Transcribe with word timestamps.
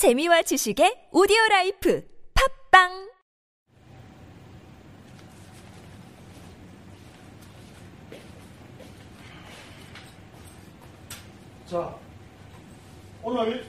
재미와 0.00 0.40
지식의 0.40 1.12
오디오 1.12 1.36
라이프 1.50 2.02
팟빵 2.70 3.10
자, 11.66 11.94
오늘 13.22 13.66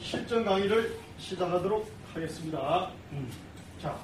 실전 0.00 0.44
강의를 0.44 0.98
시작하도록 1.18 1.88
하겠습니다. 2.14 2.90
음, 3.12 3.30
자, 3.80 3.96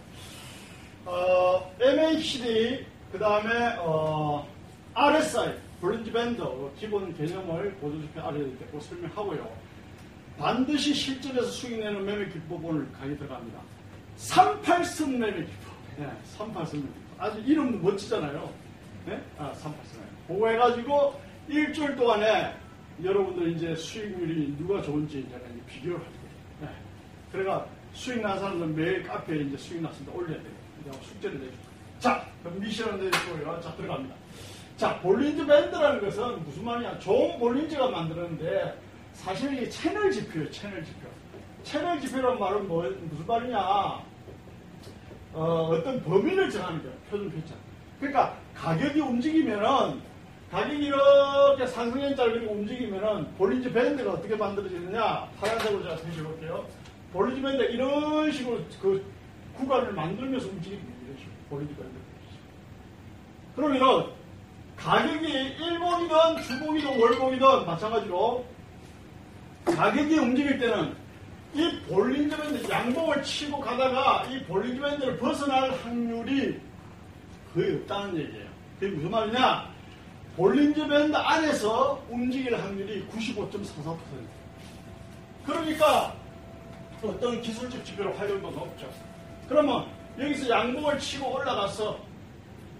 어, 1.04 1.74
MACD, 1.80 2.86
그 3.10 3.18
다음에, 3.18 3.74
어, 3.80 4.46
RSI, 4.94 5.58
볼린즈 5.80 6.12
밴드, 6.12 6.44
기본 6.78 7.12
개념을 7.16 7.74
보조집회 7.80 8.20
아래에 8.20 8.44
고 8.70 8.78
설명하고요. 8.78 9.67
반드시 10.38 10.94
실전에서 10.94 11.46
수익내는 11.46 12.04
매매 12.04 12.28
기법을 12.28 12.90
강의 12.92 13.18
들어갑니다. 13.18 13.60
38승 14.16 15.10
매매 15.18 15.44
기법. 15.44 15.74
네, 15.98 16.10
38승 16.36 16.74
매매 16.74 16.86
기법. 16.86 17.18
아주 17.18 17.40
이름도 17.40 17.78
멋지잖아요. 17.78 18.52
네? 19.06 19.20
아, 19.36 19.52
38승. 19.52 19.98
그거 20.28 20.48
해가지고 20.48 21.20
일주일 21.48 21.96
동안에 21.96 22.54
여러분들 23.02 23.52
이제 23.52 23.74
수익률이 23.74 24.56
누가 24.58 24.80
좋은지 24.82 25.20
이제 25.20 25.40
비교를 25.66 25.96
할 25.98 26.04
거예요. 26.04 26.18
네. 26.60 26.68
그래가 27.32 27.66
수익 27.92 28.20
난 28.20 28.38
사람들은 28.38 28.76
매일 28.76 29.02
카페에 29.02 29.38
이제 29.42 29.56
수익 29.56 29.82
났습니다. 29.82 30.12
올려야 30.12 30.40
돼요. 30.40 30.52
내가 30.84 30.96
숙제를 31.02 31.38
거예요. 31.38 31.52
자, 31.98 32.24
그럼 32.42 32.60
미션을 32.60 33.04
내주고요. 33.04 33.60
자, 33.60 33.74
들어갑니다. 33.74 34.14
자, 34.76 35.00
볼린즈 35.00 35.44
밴드라는 35.44 36.00
것은 36.00 36.44
무슨 36.44 36.64
말이냐. 36.64 36.98
좋은 37.00 37.38
볼린즈가 37.40 37.90
만들었는데 37.90 38.78
사실 39.14 39.52
이게 39.54 39.68
채널 39.68 40.10
지표예요. 40.10 40.50
채널 40.50 40.84
지표. 40.84 41.08
채널 41.62 42.00
지표란 42.00 42.38
말은 42.38 42.68
뭐, 42.68 42.84
무슨 43.10 43.26
말이냐. 43.26 43.58
어, 45.34 45.80
떤 45.84 46.02
범위를 46.02 46.50
정하는 46.50 46.82
거예요. 46.82 46.96
표준 47.10 47.30
표차. 47.30 47.54
그러니까 47.98 48.36
가격이 48.54 49.00
움직이면은 49.00 50.00
가격이 50.50 50.86
이렇게 50.86 51.66
상승연자를 51.66 52.32
그리고 52.34 52.54
움직이면은 52.54 53.34
볼린즈 53.36 53.70
밴드가 53.70 54.12
어떻게 54.12 54.34
만들어지느냐 54.34 55.28
파란색으로 55.40 55.82
제가 55.82 55.96
표시해볼게요. 55.96 56.64
볼린즈 57.12 57.42
밴드 57.42 57.62
이런 57.64 58.32
식으로 58.32 58.60
그 58.80 59.04
구간을 59.56 59.92
만들면서 59.92 60.48
움직입니다. 60.48 60.92
이런 61.04 61.18
식으로 61.18 61.34
볼린즈 61.50 61.74
밴드. 61.74 61.90
그러면은 63.56 64.06
가격이 64.76 65.26
일봉이든 65.26 66.42
주봉이든 66.42 67.00
월봉이든 67.00 67.66
마찬가지로 67.66 68.44
가격이 69.76 70.18
움직일 70.18 70.58
때는 70.58 70.94
이 71.54 71.80
볼린즈 71.88 72.36
밴드 72.36 72.70
양봉을 72.70 73.22
치고 73.22 73.60
가다가 73.60 74.24
이 74.30 74.42
볼린즈 74.44 74.80
밴드를 74.80 75.16
벗어날 75.18 75.70
확률이 75.82 76.60
거의 77.54 77.76
없다는 77.76 78.18
얘기예요. 78.18 78.48
그게 78.78 78.94
무슨 78.94 79.10
말이냐? 79.10 79.68
볼린즈 80.36 80.86
밴드 80.86 81.16
안에서 81.16 82.02
움직일 82.08 82.54
확률이 82.56 83.04
95.44%. 83.08 83.96
그러니까 85.44 86.14
어떤 87.02 87.40
기술적 87.40 87.84
지표로 87.84 88.12
활용도 88.14 88.50
높죠. 88.50 88.88
그러면 89.48 89.86
여기서 90.18 90.48
양봉을 90.48 90.98
치고 90.98 91.34
올라가서 91.34 91.98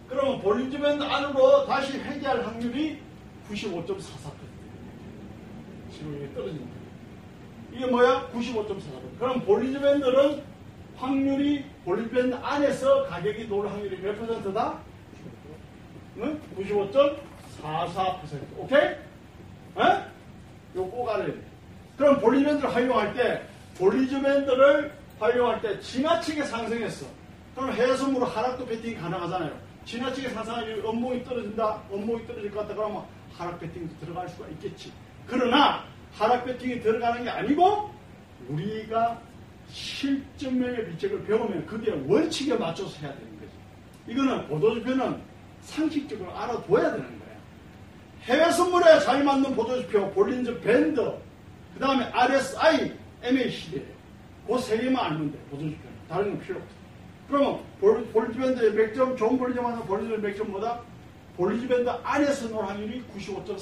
그러면 0.08 0.41
볼린즈 0.41 0.78
밴드 0.78 1.02
안으로 1.02 1.67
다시 1.67 1.98
회귀할 1.98 2.45
확률이 2.45 3.00
95.44%. 3.50 4.48
이게 6.00 6.32
떨어집니다. 6.34 6.78
이게 7.72 7.86
뭐야? 7.86 8.30
95.44%. 8.32 9.18
그럼 9.18 9.41
볼린즈 9.44 9.80
밴드는 9.80 10.42
확률이 10.96 11.64
볼린즈 11.84 12.10
밴드 12.10 12.34
안에서 12.34 13.05
가격이 13.05 13.46
놓을 13.46 13.70
확률이 13.70 14.00
몇 14.00 14.18
퍼센트다? 14.18 14.78
응? 16.18 16.40
95.44%. 16.56 17.02
오케이? 18.58 18.80
에? 18.80 20.05
요거 20.74 20.90
꼭 20.90 21.08
알아야 21.11 21.27
돼. 21.27 21.34
그럼 21.96 22.20
볼린즈 22.20 22.46
밴드를 22.46 22.74
활용할 22.74 23.14
때, 23.14 23.42
볼린즈 23.77 24.20
밴드를 24.20 24.92
활용할 25.18 25.61
때 25.61 25.80
지나치게 25.80 26.44
상승했어. 26.44 27.06
그럼 27.55 27.73
해선으로 27.73 28.24
하락도 28.24 28.67
배팅이 28.67 28.96
가능하잖아요. 28.96 29.52
지나치게 29.84 30.28
상승하면 30.30 30.84
음봉이 30.84 31.24
떨어진다, 31.24 31.83
음봉이 31.90 32.27
떨어질 32.27 32.50
것 32.50 32.61
같다 32.61 32.74
그러면 32.74 33.05
하락 33.36 33.58
배팅도 33.58 33.94
들어갈 34.05 34.28
수가 34.28 34.48
있겠지. 34.48 34.92
그러나 35.28 35.84
하락 36.14 36.44
배팅이 36.46 36.80
들어가는 36.80 37.22
게 37.22 37.30
아니고 37.30 37.90
우리가 38.48 39.20
실전매매 39.70 40.89
비책을 40.89 41.24
배우면 41.27 41.66
그게 41.66 41.92
원칙에 42.06 42.55
맞춰서 42.55 42.98
해야 43.00 43.14
되는 43.14 43.38
거지. 43.38 43.52
이거는 44.08 44.48
보조지표는 44.48 45.20
상식적으로 45.61 46.34
알아둬야 46.34 46.92
되는 46.92 47.05
거예요. 47.06 47.38
해외 48.22 48.50
선물에 48.50 49.00
잘 49.00 49.22
맞는 49.22 49.55
보조지표, 49.55 50.11
볼린즈 50.12 50.61
밴드, 50.61 51.00
그 51.74 51.80
다음에 51.80 52.05
RSI, 52.06 52.92
MACD예요. 53.22 53.98
그 54.46 54.66
세 54.66 54.79
개만 54.78 55.12
알면 55.12 55.33
돼, 55.33 55.38
보조지표는. 55.51 55.98
다른 56.08 56.30
건 56.30 56.40
필요 56.40 56.56
없어. 56.56 56.78
그러면 57.28 57.62
볼리즈 58.12 58.38
밴드의 58.38 58.72
맥점, 58.72 59.14
좋은 59.14 59.36
볼리즈 59.36 59.61
만든 59.61 59.86
볼리즈 59.86 60.14
맥점보다 60.14 60.80
볼리즈 61.36 61.68
밴드 61.68 61.90
안에서 61.90 62.48
놀 62.48 62.67
확률이 62.67 63.05
95.44%. 63.14 63.58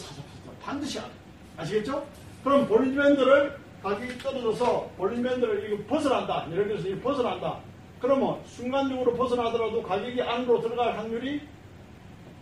반드시 0.62 1.00
알아. 1.00 1.10
아시겠죠? 1.56 2.06
그럼 2.44 2.67
볼리즈 2.69 2.97
밴드를 2.97 3.59
가격이 3.83 4.19
떨어져서 4.19 4.91
볼리즈 4.97 5.22
밴드를 5.22 5.72
이거 5.72 5.84
벗어난다. 5.89 6.47
예를 6.50 6.69
들어서 6.69 6.89
이거 6.89 7.00
벗어난다. 7.00 7.59
그러면 8.00 8.41
순간적으로 8.44 9.15
벗어나더라도 9.15 9.83
가격이 9.83 10.21
안으로 10.22 10.61
들어갈 10.61 10.97
확률이 10.97 11.41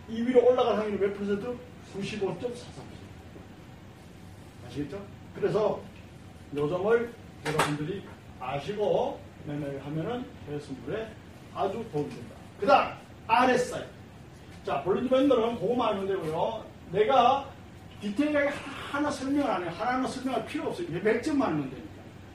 이 0.09 0.21
위로 0.21 0.45
올라갈 0.45 0.77
확률이 0.77 0.99
몇 0.99 1.17
퍼센트? 1.17 1.57
95.43%. 1.95 2.55
아시겠죠? 4.67 5.01
그래서 5.35 5.81
요 6.55 6.69
점을 6.69 7.13
여러분들이 7.45 8.03
아시고 8.39 9.19
매매를 9.45 9.85
하면은 9.85 10.25
해수물에 10.49 11.07
아주 11.53 11.83
도움이 11.91 12.09
된다. 12.09 12.35
그 12.59 12.65
다음, 12.65 12.93
RSI. 13.27 13.83
자, 14.65 14.81
볼리드 14.83 15.09
밴더는 15.09 15.59
그거만 15.59 15.89
알면 15.89 16.07
되고요. 16.07 16.65
내가 16.91 17.49
디테일하게 18.01 18.49
하나 18.95 19.11
설명을 19.11 19.51
안 19.51 19.61
해요. 19.61 19.71
하나하나 19.77 20.07
설명할 20.07 20.45
필요 20.45 20.69
없어요. 20.69 20.87
몇 21.03 21.21
점만 21.21 21.49
알면 21.49 21.69
되니까. 21.69 21.89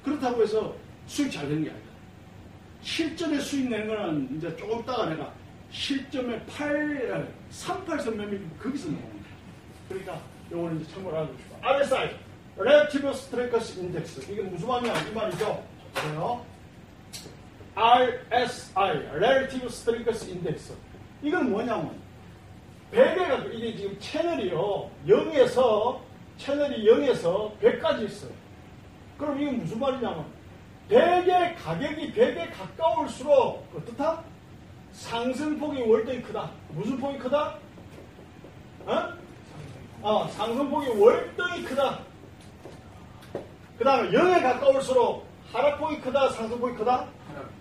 그렇다고 0.04 0.42
해서 0.42 0.76
수익 1.06 1.32
잘 1.32 1.48
되는 1.48 1.64
게 1.64 1.70
아니다. 1.70 1.88
실전에 2.82 3.40
수익 3.40 3.70
내는 3.70 3.88
거는 3.88 4.36
이제 4.36 4.54
조금 4.56 4.84
따가 4.84 5.06
내가 5.06 5.32
실점에 5.70 6.44
8, 6.46 7.32
38선 7.50 8.14
매매 8.14 8.38
거기서 8.62 8.90
나오는 8.90 9.10
거야. 9.10 9.22
그러니까 9.88 10.20
요거는 10.52 10.80
이제 10.80 10.92
참고를 10.92 11.18
하고 11.18 11.34
싶어. 11.38 11.68
RSI, 11.68 12.10
Relative 12.58 13.10
Strength 13.10 13.80
Index. 13.80 14.30
이게 14.30 14.42
무슨 14.42 14.68
말이냐? 14.68 15.00
이 15.00 15.14
말이죠. 15.14 15.64
그래요. 15.94 16.44
RSI, 17.74 18.90
Relative 19.14 19.66
Strength 19.66 20.30
Index. 20.30 20.74
이건 21.22 21.50
뭐냐면, 21.50 21.98
100에가, 22.92 23.54
이게 23.54 23.76
지금 23.76 23.98
채널이요. 23.98 24.90
0에서, 25.06 26.09
채널이 26.40 26.84
0에서 26.86 27.56
100까지 27.60 28.06
있어요. 28.06 28.30
그럼 29.18 29.40
이게 29.40 29.50
무슨 29.50 29.78
말이냐면, 29.78 30.24
100의 30.88 31.54
가격이 31.62 32.12
100에 32.14 32.50
가까울수록, 32.56 33.68
어떻다? 33.76 34.24
상승폭이 34.92 35.82
월등히 35.82 36.22
크다. 36.22 36.50
무슨 36.70 36.98
폭이 36.98 37.18
크다? 37.18 37.58
어? 38.86 39.12
어, 40.02 40.28
상승폭이 40.28 40.88
월등히 40.98 41.62
크다. 41.64 42.00
그 43.78 43.84
다음에 43.84 44.10
0에 44.10 44.42
가까울수록 44.42 45.26
하락폭이 45.52 46.00
크다, 46.00 46.30
상승폭이 46.30 46.74
크다? 46.74 47.06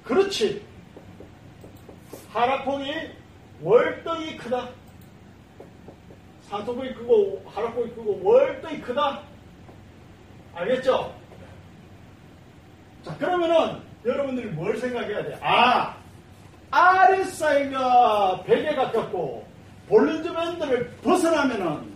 그렇지. 0.05 0.65
하락폭이 2.31 3.11
월등히 3.61 4.37
크다. 4.37 4.69
상승폭이 6.49 6.93
크고 6.95 7.43
하락폭이 7.53 7.91
크고 7.91 8.21
월등히 8.23 8.81
크다. 8.81 9.21
알겠죠? 10.55 11.15
자, 13.03 13.15
그러면은 13.17 13.81
여러분들이 14.05 14.47
뭘 14.49 14.75
생각해야 14.77 15.23
돼? 15.23 15.39
아, 15.41 15.95
RSI가 16.71 18.43
100에 18.45 18.75
가깝고 18.75 19.47
볼린즈 19.87 20.31
밴드를 20.33 20.89
벗어나면은 21.03 21.93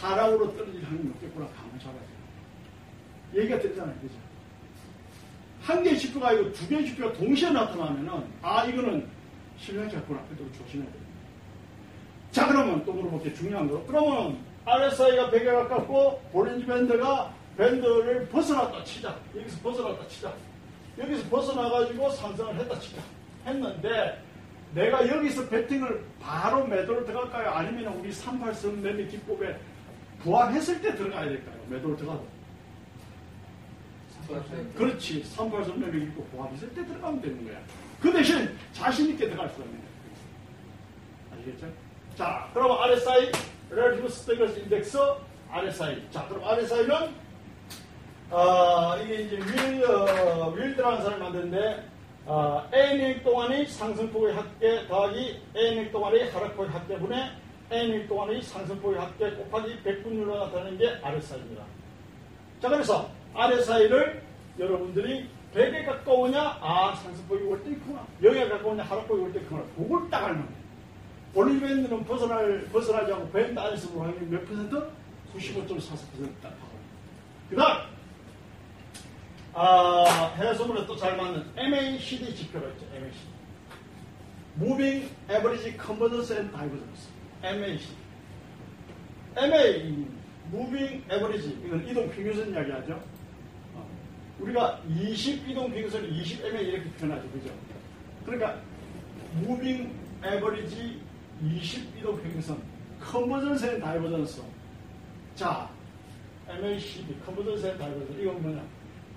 하락으로 0.00 0.54
떨어질 0.56 0.84
확률이 0.84 1.08
높겠구나 1.08 1.46
감을 1.46 1.78
잡아야 1.78 2.00
돼. 3.32 3.40
얘기가 3.40 3.58
되잖아요. 3.58 3.94
그죠? 4.00 4.14
한 5.62 5.82
개의 5.82 5.98
지표가 5.98 6.28
아니고 6.28 6.52
두 6.52 6.68
개의 6.68 6.86
지표가 6.86 7.12
동시에 7.14 7.50
나타나면은 7.50 8.24
아 8.42 8.64
이거는 8.64 9.06
실명자구나 9.58 10.20
그때로 10.28 10.50
조심해야 10.52 10.90
됩니다. 10.90 11.07
자 12.30 12.46
그러면 12.46 12.84
또 12.84 12.92
물어볼게요 12.92 13.34
중요한 13.34 13.68
거 13.70 13.82
그러면 13.86 14.38
RSI가 14.64 15.30
100에 15.30 15.46
가깝고 15.46 16.20
볼린즈 16.32 16.66
밴드가 16.66 17.32
밴드를 17.56 18.28
벗어났다 18.28 18.84
치자. 18.84 19.16
여기서 19.34 19.58
벗어났다 19.60 20.06
치자. 20.06 20.32
여기서 20.96 21.28
벗어나가지고 21.28 22.10
상승을 22.10 22.54
했다 22.54 22.78
치자. 22.78 23.02
했는데 23.46 24.22
내가 24.74 25.08
여기서 25.08 25.48
배팅을 25.48 26.04
바로 26.20 26.66
매도를 26.66 27.04
들어갈까요? 27.06 27.50
아니면 27.50 27.94
우리 27.98 28.10
38선 28.10 28.74
매매 28.80 29.06
기법에 29.06 29.58
부합했을 30.22 30.80
때 30.80 30.94
들어가야 30.94 31.24
될까요? 31.28 31.56
매도를 31.68 31.96
들어가도. 31.96 32.26
그렇지. 34.76 35.24
38선 35.24 35.78
매매 35.78 36.00
기법 36.00 36.30
부합했을 36.30 36.68
때 36.74 36.86
들어가면 36.86 37.20
되는 37.22 37.44
거야. 37.44 37.58
그 38.00 38.12
대신 38.12 38.56
자신있게 38.72 39.30
들어갈 39.30 39.48
수가 39.48 39.64
있는 39.64 39.80
거야. 39.80 41.38
아시겠죠? 41.38 41.87
자, 42.18 42.50
그럼 42.52 42.72
RSI, 42.82 43.30
Relative 43.70 44.06
Stability 44.06 44.62
Index, 44.62 44.98
RSI. 45.52 46.02
자, 46.10 46.26
그럼 46.26 46.42
RSI는, 46.48 47.14
어, 48.30 48.96
이게 49.00 49.20
이제 49.22 49.36
윌, 49.36 49.84
어, 49.84 50.50
윌드라는 50.50 51.00
사람이 51.02 51.22
만드는데, 51.22 51.84
어, 52.26 52.66
N일 52.72 53.22
동안의 53.22 53.66
상승폭의 53.66 54.34
합계 54.34 54.84
더하기 54.88 55.42
N일 55.54 55.92
동안의 55.92 56.28
하락폭의 56.32 56.70
합계분의 56.72 57.30
N일 57.70 58.08
동안의 58.08 58.42
상승폭의 58.42 58.98
합계 58.98 59.30
곱하기 59.30 59.78
100분율로 59.84 60.38
나타내는 60.40 60.76
게 60.76 60.98
RSI입니다. 61.00 61.62
자, 62.60 62.68
그래서 62.68 63.08
RSI를 63.32 64.20
여러분들이 64.58 65.28
100에 65.54 65.86
가까우냐? 65.86 66.58
아, 66.60 66.94
상승폭이 66.96 67.44
올 67.44 67.62
때 67.62 67.70
있구나. 67.70 68.04
여기에 68.24 68.48
가까우냐? 68.48 68.82
하락폭이 68.82 69.20
올 69.22 69.32
때 69.32 69.38
있구나. 69.38 69.62
그걸 69.76 70.10
딱 70.10 70.24
알면 70.24 70.48
돼. 70.48 70.67
밴드는 71.34 72.04
벗어날, 72.04 72.68
벗어나지 72.72 73.12
않고 73.12 73.30
밴드 73.30 73.58
안에서 73.58 73.90
뭐 73.90 74.04
하는 74.04 74.30
몇 74.30 74.46
퍼센트? 74.46 74.74
95.44%딱 75.34 76.52
하고. 76.52 76.78
그 77.50 77.56
다음, 77.56 77.82
아, 79.54 80.34
해외선물에 80.36 80.86
또잘 80.86 81.16
맞는 81.16 81.44
MACD 81.56 82.34
지표가 82.34 82.68
있죠. 82.70 82.86
MACD. 82.94 83.38
Moving 84.58 85.08
Average 85.30 85.76
Convergence 85.78 86.36
and 86.36 86.52
Divergence. 86.52 87.08
MACD. 87.42 87.96
MA, 89.36 90.06
Moving 90.52 91.04
Average. 91.12 91.58
이건 91.64 91.86
이동 91.86 92.10
평균선 92.10 92.52
이야기하죠. 92.52 93.00
어. 93.74 93.88
우리가 94.40 94.80
20 94.88 95.48
이동 95.48 95.70
평균선 95.70 96.04
20 96.06 96.44
MA 96.44 96.64
이렇게 96.64 96.90
표현하죠. 96.90 97.30
그죠? 97.30 97.50
그러니까, 98.24 98.60
Moving 99.42 99.92
Average 100.24 101.00
20 101.42 101.96
이동 101.98 102.20
평균선. 102.20 102.60
Convergence 103.00 103.66
and 103.66 103.80
Divergence. 103.80 104.42
자, 105.34 105.70
MACD, 106.48 107.16
Convergence 107.24 107.66
and 107.66 107.78
Divergence. 107.78 108.20
이건 108.20 108.42
뭐냐? 108.42 108.64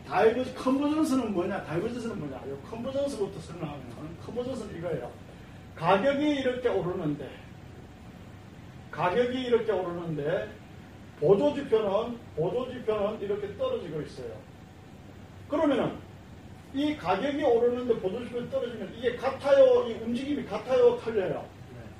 diver- 0.07 0.53
convergence는 0.53 1.33
뭐냐? 1.33 1.63
divergence는 1.63 2.19
뭐냐? 2.19 2.35
요 2.50 2.57
convergence부터 2.69 3.39
설명하면 3.39 4.18
convergence는 4.25 4.77
이거예요. 4.77 5.12
가격이 5.75 6.23
이렇게 6.41 6.69
오르는데 6.69 7.29
가격이 8.91 9.41
이렇게 9.41 9.71
오르는데 9.71 10.50
보조지표는 11.19 12.18
보조지표는 12.35 13.21
이렇게 13.21 13.56
떨어지고 13.57 14.01
있어요. 14.01 14.31
그러면은 15.50 15.95
이 16.73 16.95
가격이 16.97 17.44
오르는데 17.44 18.00
보조지표 18.00 18.50
떨어지면 18.50 18.94
이게 18.97 19.15
같아요? 19.15 19.88
이 19.88 19.94
움직임이 19.94 20.44
같아요? 20.45 20.97
틀려요? 20.97 21.45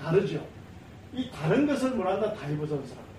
다르죠. 0.02 0.46
이 1.14 1.30
다른 1.32 1.68
것을 1.68 1.92
뭐란다? 1.92 2.34
divergence라고 2.34 3.02
해요. 3.02 3.12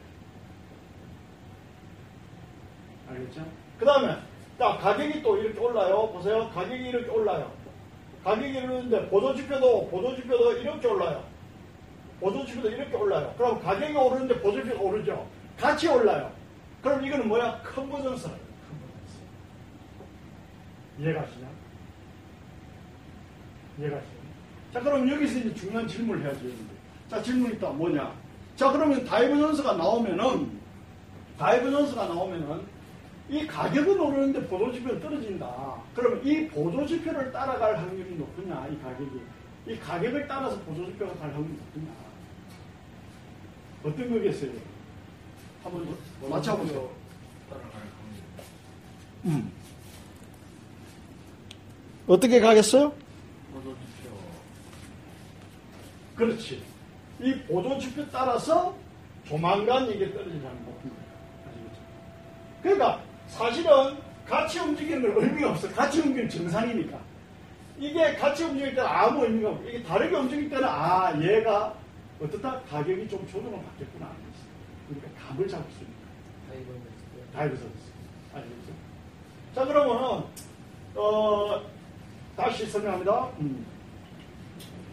알겠죠? 3.11 3.47
그 3.79 3.85
다음에 3.85 4.17
자, 4.59 4.77
가격이 4.79 5.23
또 5.23 5.37
이렇게 5.39 5.59
올라요. 5.59 6.11
보세요. 6.13 6.51
가격이 6.51 6.89
이렇게 6.89 7.09
올라요. 7.11 7.53
가격이 8.25 8.57
오르는데 8.59 9.09
보조지표도 9.09 9.89
보조지표도 9.89 10.53
이렇게 10.59 10.87
올라요. 10.87 11.25
보조지표도 12.21 12.71
이렇게 12.71 12.95
올라요. 12.97 13.35
그럼 13.37 13.61
가격이 13.63 13.95
오르는데 13.95 14.41
보조지표가 14.41 14.81
오르죠. 14.81 15.29
같이 15.59 15.89
올라요. 15.89 16.33
그럼 16.83 17.05
이거는 17.05 17.29
뭐야? 17.29 17.61
convergence라요. 17.63 18.37
Convergence. 18.69 19.19
이해가 20.99 21.27
시냐? 21.27 21.49
이해가 23.79 24.01
시냐? 24.01 24.23
자, 24.73 24.81
그럼 24.81 25.09
여기서 25.09 25.39
이제 25.39 25.55
중요한 25.55 25.87
질문을 25.87 26.25
해야죠. 26.25 26.41
자, 27.13 27.23
질문이 27.23 27.59
또 27.61 27.71
뭐냐? 27.75 28.11
자, 28.57 28.73
그러면 28.73 29.05
divergence가 29.05 29.75
나오면은 29.75 30.51
divergence가 31.39 32.07
나오면은 32.07 32.63
이 33.29 33.47
가격은 33.47 34.01
오르는데 34.01 34.49
보조지표는 34.49 34.99
떨어진다. 34.99 35.83
그러면 35.95 36.27
이 36.27 36.49
보조지표를 36.49 37.31
따라갈 37.31 37.77
확률이 37.77 38.17
높으냐, 38.17 38.67
이 38.69 38.79
가격이. 38.83 39.21
이 39.67 39.79
가격을 39.79 40.27
따라서 40.27 40.59
보조지표가 40.61 41.13
갈 41.17 41.35
확률이 41.35 41.55
높으냐. 41.55 41.93
어떤 43.85 44.11
거겠어요? 44.11 44.51
한번 45.65 45.95
맞춰보세요. 46.31 46.89
음. 49.27 49.53
어떻게 52.07 52.41
가겠어요? 52.41 52.95
그렇지. 56.17 56.72
이 57.23 57.39
보조지표 57.43 58.05
따라서 58.11 58.75
조만간 59.25 59.89
이게 59.89 60.13
떨어지는 60.13 60.43
겁니다. 60.43 60.73
그러니까 62.63 63.01
사실은 63.29 63.97
같이 64.27 64.59
움직이는 64.59 65.15
건 65.15 65.25
의미가 65.25 65.51
없어. 65.51 65.69
같이 65.69 66.01
움직이는 66.01 66.29
정상이니까. 66.29 66.99
이게 67.79 68.15
같이 68.15 68.45
움직일 68.45 68.75
때는 68.75 68.89
아무 68.89 69.25
의미가 69.25 69.51
없고, 69.51 69.69
이게 69.69 69.83
다르게 69.83 70.17
움직일 70.17 70.49
때는, 70.51 70.65
아, 70.69 71.13
얘가 71.21 71.75
어떻다? 72.21 72.61
가격이 72.63 73.09
좀 73.09 73.27
조정을 73.27 73.61
받겠구나. 73.65 74.11
그러니까 74.89 75.09
감을 75.27 75.49
잡을 75.49 75.65
수 75.73 75.83
있는 75.83 75.95
거야. 75.97 77.33
Divergence. 77.35 77.77
아시겠죠? 78.35 78.73
자, 79.55 79.65
그러면은, 79.65 80.25
어, 80.95 81.63
다시 82.37 82.67
설명합니다. 82.67 83.29
음. 83.41 83.67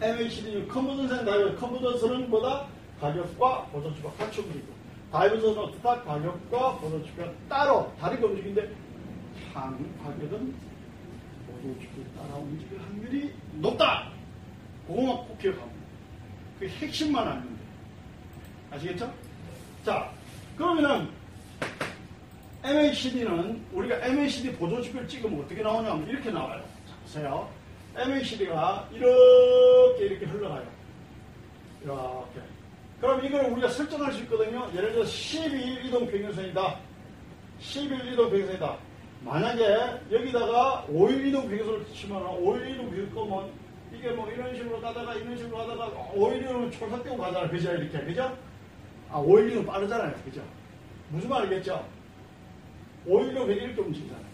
MACD, 0.02 0.68
컨버전스는 0.68 1.26
다이버, 1.26 1.56
컨버전스는 1.56 2.30
뭐다? 2.30 2.68
가격과 3.02 3.68
같이 4.18 4.40
움직이고, 4.42 4.74
다이버전은 5.12 5.58
어떻다? 5.58 6.02
가격과 6.04 6.78
보조주가 6.78 7.30
따로 7.50 7.92
다르게 8.00 8.26
움직이는데, 8.26 8.74
향 9.54 9.78
가격은 10.04 10.56
보조주를 11.48 12.06
따라 12.16 12.36
움직일 12.38 12.80
확률이 12.80 13.34
높다! 13.56 14.10
그거만 14.88 15.18
꼭 15.18 15.38
돼요. 15.40 15.54
그 16.60 16.68
핵심만 16.68 17.26
돼요. 17.26 17.44
아시겠죠? 18.72 19.14
자, 19.84 20.12
그러면은, 20.56 21.10
MACD는 22.64 23.66
우리가 23.74 24.06
MACD 24.06 24.54
보조지표를 24.54 25.08
찍으면 25.08 25.42
어떻게 25.42 25.62
나오냐면 25.62 26.08
이렇게 26.08 26.30
나와요. 26.32 26.62
자, 26.88 26.96
보세요. 27.04 27.50
MACD가 27.96 28.90
이렇게 28.92 30.06
이렇게 30.06 30.26
흘러가요. 30.26 30.68
이렇게. 31.84 32.40
그럼 33.02 33.26
이걸 33.26 33.46
우리가 33.46 33.70
설정할 33.70 34.12
수 34.14 34.22
있거든요. 34.24 34.70
예를 34.76 34.94
들어 34.94 35.04
12일 35.04 35.86
이동 35.86 36.08
평균선이다. 36.08 36.80
11일 37.62 38.14
이동 38.14 38.30
평균선이다. 38.30 38.78
만약에 39.22 40.02
여기다가 40.12 40.86
5일 40.90 41.28
이동 41.28 41.50
평균선을 41.50 41.86
치면 41.94 42.22
5일 42.42 42.72
이동 42.72 42.90
평균선은 42.90 43.70
이게 43.94 44.12
뭐 44.12 44.30
이런 44.30 44.56
식으로 44.56 44.80
가다가 44.82 45.16
이런 45.16 45.36
식으로 45.36 45.58
가다가 45.58 45.88
5일 46.16 46.42
이동은 46.42 46.72
촐싹 46.72 47.04
뛰고 47.04 47.18
가잖아요. 47.18 47.50
그죠? 47.50 47.74
이렇게. 47.74 48.00
그죠? 48.06 48.38
아, 49.10 49.20
5일 49.20 49.52
이동 49.52 49.66
빠르잖아요. 49.66 50.14
그죠? 50.24 50.42
무슨 51.10 51.30
말이겠죠? 51.30 51.84
5일 53.08 53.32
이동 53.32 53.50
이렇게 53.50 53.82
움직이잖아요. 53.82 54.29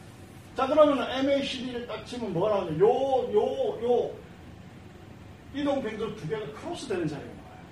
자, 0.56 0.68
그러면 0.68 1.06
MACD를 1.12 1.86
딱 1.86 2.06
치면 2.06 2.32
뭐가 2.32 2.56
나오냐? 2.56 2.80
요, 2.80 2.88
요, 3.34 3.84
요, 3.84 4.12
이동 5.54 5.82
평균 5.82 6.16
두 6.16 6.28
개가 6.30 6.46
크로스 6.54 6.88
되는 6.88 7.06
자리가 7.08 7.28
나와요. 7.28 7.66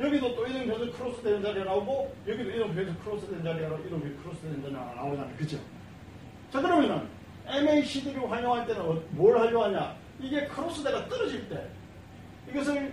여기도 0.00 0.34
또 0.34 0.46
이동 0.46 0.66
평균 0.66 0.92
크로스 0.92 1.22
되는 1.22 1.42
자리가 1.42 1.64
나오고, 1.64 2.14
여기도 2.28 2.50
이동 2.50 2.74
평균 2.74 2.98
크로스 3.00 3.26
되는 3.26 3.42
자리가 3.42 3.68
나오고, 3.68 3.86
이동 3.86 4.00
평균 4.00 4.22
크로스 4.22 4.42
되는 4.42 4.62
자리가 4.62 4.94
나오잖아요. 4.96 5.36
그죠? 5.38 5.58
자, 6.52 6.60
그러면은, 6.60 7.08
MACD를 7.46 8.30
활용할 8.30 8.66
때는 8.66 8.82
어- 8.82 9.02
뭘 9.10 9.38
활용하냐? 9.38 9.96
이게 10.20 10.46
크로스돼가 10.48 11.08
떨어질 11.08 11.48
때, 11.48 11.68
이것을 12.50 12.92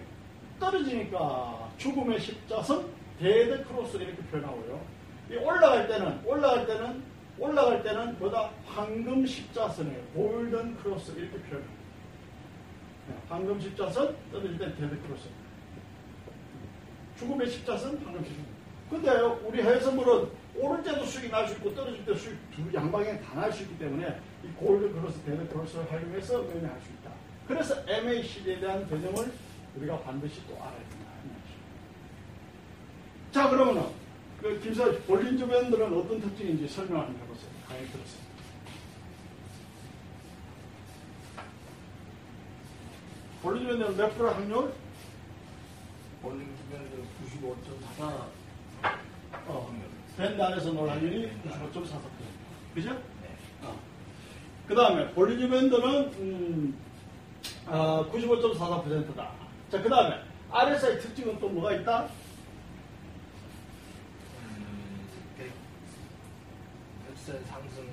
떨어지니까 0.57 1.69
죽음의 1.77 2.19
십자선, 2.19 2.87
데드 3.19 3.65
크로스 3.65 3.97
이렇게 3.97 4.15
표현하고요. 4.23 4.79
이 5.31 5.35
올라갈 5.35 5.85
때는, 5.87 6.21
올라갈 6.25 6.65
때는, 6.65 7.03
올라갈 7.39 7.81
때는 7.83 8.19
뭐다? 8.19 8.51
황금 8.65 9.25
십자선이에요. 9.25 10.03
골든 10.13 10.75
크로스 10.77 11.11
이렇게 11.11 11.37
표현해요. 11.37 11.71
네, 13.07 13.15
황금 13.29 13.59
십자선, 13.59 14.15
떨어질 14.31 14.57
때는 14.57 14.75
데드 14.75 15.01
크로스. 15.03 15.29
죽음의 17.17 17.49
십자선, 17.49 17.97
황금 18.03 18.23
십자선. 18.23 18.45
근데 18.89 19.11
우리 19.47 19.61
해외선물은 19.61 20.29
오를 20.55 20.83
때도 20.83 21.05
수익이 21.05 21.29
날 21.29 21.47
수 21.47 21.53
있고 21.55 21.73
떨어질 21.75 22.03
때 22.05 22.13
수익 22.15 22.37
두 22.51 22.73
양방향 22.73 23.21
다 23.21 23.33
날 23.33 23.51
수 23.51 23.63
있기 23.63 23.77
때문에 23.79 24.19
이 24.43 24.47
골드 24.57 24.91
크로스, 24.93 25.21
데드 25.23 25.47
크로스를 25.49 25.89
활용해서 25.91 26.41
매매할 26.43 26.79
수 26.81 26.89
있다. 26.91 27.11
그래서 27.47 27.75
MACD에 27.87 28.59
대한 28.59 28.87
개념을 28.87 29.31
우리가 29.77 29.99
반드시 30.01 30.45
또 30.47 30.55
알아야 30.55 30.77
된다. 30.89 31.09
자, 33.31 33.47
그러면은 33.49 33.83
그 34.41 34.59
김사 34.61 34.85
볼린저 35.07 35.47
밴드는 35.47 35.93
어떤 35.93 36.21
특징인지 36.21 36.67
설명 36.67 37.01
한번 37.01 37.15
해보세요. 37.21 37.49
강의 37.67 37.85
들었어요. 37.87 38.29
볼린저 43.41 43.67
밴드는 43.69 43.97
몇 43.97 44.17
프로 44.17 44.29
확률? 44.31 44.73
볼링 46.21 46.49
주변에서 46.57 46.95
95.4 48.01 48.27
어, 49.47 49.73
밴드 50.17 50.41
안에서 50.41 50.71
놀 50.73 50.89
확률이 50.89 51.31
95.44%. 51.45 51.99
그죠? 52.75 52.89
네. 53.21 53.29
어. 53.61 53.79
그 54.67 54.75
다음에 54.75 55.09
볼리지 55.13 55.47
밴드는 55.49 56.11
음, 56.19 56.77
아, 57.67 58.05
95.44%다. 58.11 59.31
자, 59.71 59.81
그 59.81 59.87
다음에 59.89 60.21
RSI 60.51 60.99
특징은 60.99 61.39
또 61.39 61.47
뭐가 61.47 61.73
있다? 61.75 62.09
음, 64.43 65.07
백- 65.37 65.53
백선 67.29 67.45
상승 67.45 67.83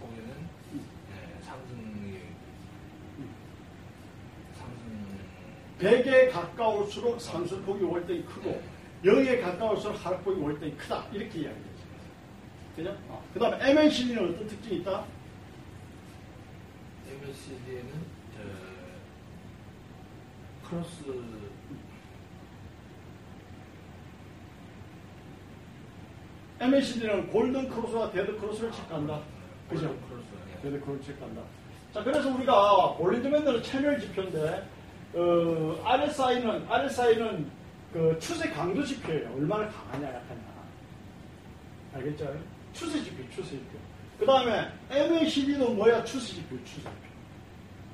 폭에는 0.00 0.48
네, 0.72 1.40
상승이 1.40 2.20
상승 4.58 5.18
100에 5.78 6.32
가까울수록 6.32 7.20
상승폭이 7.20 7.84
월등히 7.84 8.24
크고 8.24 8.60
0에 9.04 9.40
가까울수록 9.40 10.04
하락폭이 10.04 10.40
월등히 10.40 10.76
크다. 10.76 11.06
이렇게 11.12 11.38
이야기되죠. 11.40 11.70
그죠? 12.74 12.98
어. 13.08 13.24
그 13.32 13.38
다음에 13.38 13.70
MNCD는 13.70 14.34
어떤 14.34 14.46
특징이 14.48 14.80
있다? 14.80 15.04
MACD에는 17.08 18.20
크로스 20.68 21.04
MACD는 26.60 27.28
골든 27.30 27.68
크로스와 27.70 28.10
데드 28.12 28.36
크로스를 28.38 28.70
체크한다. 28.72 29.18
그죠? 29.68 29.96
데드 30.62 30.78
크로스 30.80 31.04
체크한다. 31.06 31.40
자, 31.94 32.04
그래서 32.04 32.28
우리가 32.34 32.94
볼린즈 32.96 33.26
밴드는 33.26 33.62
채널 33.62 33.98
지표인데, 33.98 34.62
어, 35.14 35.80
RSI는, 35.82 36.70
RSI는 36.70 37.50
그 37.92 38.16
추세 38.20 38.48
강도 38.50 38.84
지표예요. 38.84 39.32
얼마나 39.34 39.68
강하냐, 39.68 40.06
약하냐. 40.06 40.40
알겠죠? 41.94 42.32
추세 42.74 43.02
지표, 43.02 43.28
추세 43.30 43.50
지표. 43.56 43.78
그 44.18 44.26
다음에 44.26 44.68
MACD도 44.90 45.70
뭐야? 45.72 46.04
추세 46.04 46.34
지표, 46.34 46.56
추세 46.64 46.82
지표. 46.82 46.90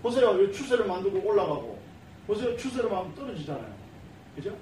보세요. 0.02 0.30
왜 0.30 0.50
추세를 0.50 0.86
만들고 0.86 1.26
올라가고. 1.26 1.78
보세요. 2.26 2.54
추세를 2.56 2.90
만들면 2.90 3.14
떨어지잖아요. 3.14 3.74
그죠? 4.34 4.54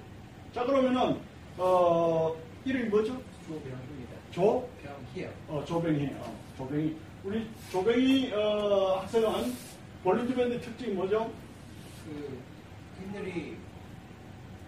자, 0.53 0.63
그러면은, 0.63 1.19
어, 1.57 2.33
이름이 2.63 2.85
뭐죠? 2.89 3.11
조병입니다. 3.47 3.94
조? 4.35 4.67
병희요. 4.83 5.31
어, 5.47 5.63
조뱅이, 5.63 6.09
어, 6.19 6.37
조뱅이. 6.57 6.93
우리 7.23 7.47
조뱅이, 7.71 8.33
어, 8.33 8.99
학생은 8.99 9.53
볼린드밴드 10.03 10.59
특징이 10.59 10.93
뭐죠? 10.93 11.31
그 12.05 12.37
팬들이 12.99 13.55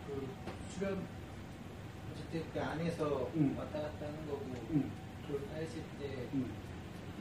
그 0.08 0.26
수련 0.72 0.98
어쨌든 2.14 2.44
그 2.54 2.62
안에서 2.62 3.30
음. 3.36 3.56
왔다 3.58 3.82
갔다 3.82 4.06
하는 4.06 4.26
거고 4.26 4.42
음, 4.72 4.90
돌파했을 5.28 5.82
때 6.00 6.06
음, 6.34 6.50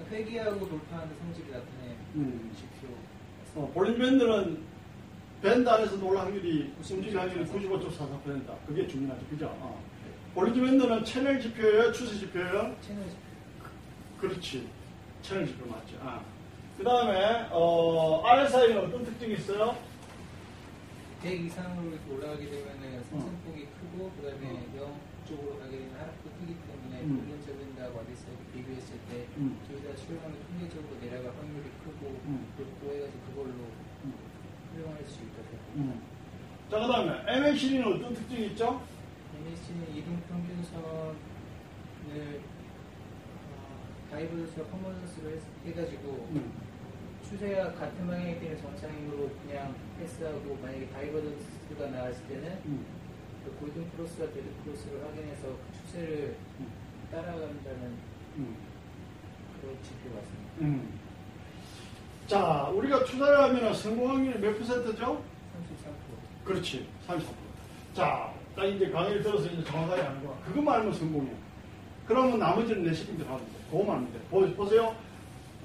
회귀하고 0.09 0.69
돌파하는 0.69 1.17
성질이 1.19 1.50
나타내는 1.50 1.97
음. 2.15 2.53
지표. 2.57 2.95
어, 3.57 3.69
볼린드밴드는 3.75 4.62
밴드 5.43 5.69
안에서 5.69 5.97
놀 5.97 6.17
확률이, 6.17 6.73
움직일 6.79 7.19
확률이 7.19 7.45
95.44%다. 7.45 8.55
그게 8.69 8.87
중요하죠. 8.87 9.26
그죠? 9.26 9.47
어. 9.61 9.96
볼린드밴드는 10.37 11.02
채널 11.02 11.40
지표예요? 11.40 11.90
추세 11.93 12.19
지표예요? 12.19 12.76
채널 12.83 13.09
지표. 13.09 13.23
그렇지. 14.21 14.69
채널 15.23 15.47
지표 15.47 15.64
맞죠. 15.64 15.97
아. 16.02 16.21
그 16.76 16.85
다음에, 16.85 17.49
어, 17.50 18.23
RSI는 18.23 18.85
어떤 18.85 19.02
특징이 19.02 19.33
있어요? 19.33 19.75
100 21.23 21.40
이상으로 21.40 21.97
올라가게 22.11 22.50
되면은 22.50 23.02
상승폭이 23.09 23.64
크고 23.64 24.12
그 24.21 24.28
다음에 24.28 24.52
어. 24.52 24.76
0 24.76 25.00
쪽으로 25.26 25.59
가게 25.59 25.78
되면 25.78 25.95
하락도 25.95 26.31
크기 26.38 26.55
때문에 26.55 27.00
음. 27.05 27.43
저변다고 27.47 27.99
어디서 28.00 28.26
비교했을 28.52 28.95
때 29.09 29.26
음. 29.38 29.59
둘다 29.66 29.97
수렴하면 29.97 30.37
통계적으로 30.52 31.00
내려갈 31.00 31.33
확률이 31.33 31.71
크고 31.83 32.21
음. 32.26 32.47
높고 32.59 32.95
해가지고 32.95 33.21
그걸로 33.31 33.73
음. 34.05 34.14
활용할 34.75 35.02
수 35.07 35.19
있거든요. 35.25 35.59
음. 35.76 36.02
자, 36.71 36.78
그 36.78 36.87
다음에 36.93 37.38
MACD는 37.38 37.95
어떤 37.95 38.14
특징이 38.14 38.47
있죠? 38.49 38.83
MAC는 39.47 39.95
이동 39.97 40.21
평균선을 40.29 40.81
어, 43.55 43.88
다이버스 44.11 44.55
퍼포먼스로 44.57 45.31
해- 45.31 45.41
해가지고 45.71 46.29
음. 46.33 46.53
추세가 47.29 47.73
같은 47.75 48.07
방향이 48.07 48.38
되면 48.41 48.57
정상으로 48.61 49.31
그냥 49.47 49.75
패스하고 49.99 50.59
만약에 50.62 50.88
divergence가 50.90 51.87
나왔을 51.91 52.25
때는 52.29 52.59
음. 52.67 52.85
그 53.45 53.53
골든 53.61 53.88
크로스와 53.93 54.26
데드 54.29 54.45
크로스를 54.65 55.05
확인해서 55.07 55.43
그 55.49 55.59
추세를 55.81 56.37
음. 56.61 56.67
따라간다는 57.11 57.97
음. 58.37 58.57
그런 59.61 59.76
지표 59.83 60.15
같습니다. 60.15 60.53
음. 60.61 60.99
자, 62.26 62.69
우리가 62.75 63.05
투자를 63.05 63.38
하면 63.45 63.73
성공 63.75 64.11
확률이 64.11 64.41
몇 64.41 64.59
퍼센트죠? 64.59 65.15
33%. 65.15 65.23
그렇지, 66.45 66.88
34%. 67.07 67.23
자, 67.95 68.33
딱 68.56 68.64
이제 68.64 68.90
강의를 68.90 69.22
들어서 69.22 69.46
이제 69.48 69.62
정확하게 69.64 70.00
아는 70.00 70.26
거야. 70.26 70.34
그것만 70.46 70.76
알면 70.76 70.94
성공이야. 70.94 71.34
그러면 72.06 72.38
나머지는 72.38 72.84
내 72.84 72.94
시킨 72.95 73.12
대로 73.12 73.28
하면 73.28 73.44
돼. 73.44 73.52
그것만 73.70 73.96
하면 73.96 74.12
돼. 74.12 74.18
보, 74.30 74.40
보세요. 74.54 74.94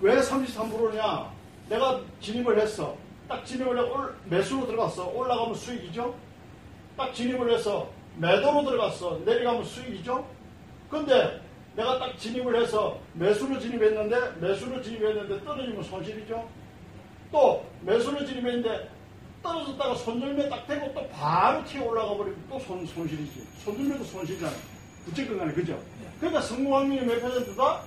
왜 0.01 0.19
33%냐? 0.19 1.31
내가 1.69 2.01
진입을 2.19 2.59
했어. 2.59 2.97
딱 3.29 3.45
진입을 3.45 3.77
해, 3.77 3.81
올, 3.81 4.13
매수로 4.25 4.67
들어갔어. 4.67 5.07
올라가면 5.07 5.55
수익이죠? 5.55 6.13
딱 6.97 7.13
진입을 7.13 7.53
해서 7.53 7.89
매도로 8.17 8.63
들어갔어. 8.65 9.21
내려가면 9.25 9.63
수익이죠? 9.63 10.27
근데 10.89 11.41
내가 11.77 11.97
딱 11.97 12.17
진입을 12.17 12.61
해서 12.61 12.99
매수로 13.13 13.57
진입했는데, 13.57 14.41
매수로 14.41 14.81
진입했는데 14.81 15.45
떨어지면 15.45 15.81
손실이죠? 15.83 16.45
또 17.31 17.65
매수로 17.83 18.25
진입했는데 18.25 18.89
떨어졌다가 19.41 19.95
손절매 19.95 20.49
딱 20.49 20.67
되고 20.67 20.93
또 20.93 21.07
바로 21.09 21.63
튀어 21.65 21.83
올라가 21.85 22.15
버리면 22.15 22.43
또 22.49 22.59
손, 22.59 22.85
손실이지. 22.85 23.47
손절매도 23.63 24.03
손실이잖아. 24.03 24.51
부채권 25.05 25.37
간에, 25.37 25.51
그죠? 25.53 25.81
그러니까 26.19 26.41
성공 26.41 26.75
확률이 26.75 27.05
몇 27.05 27.19
퍼센트다? 27.21 27.81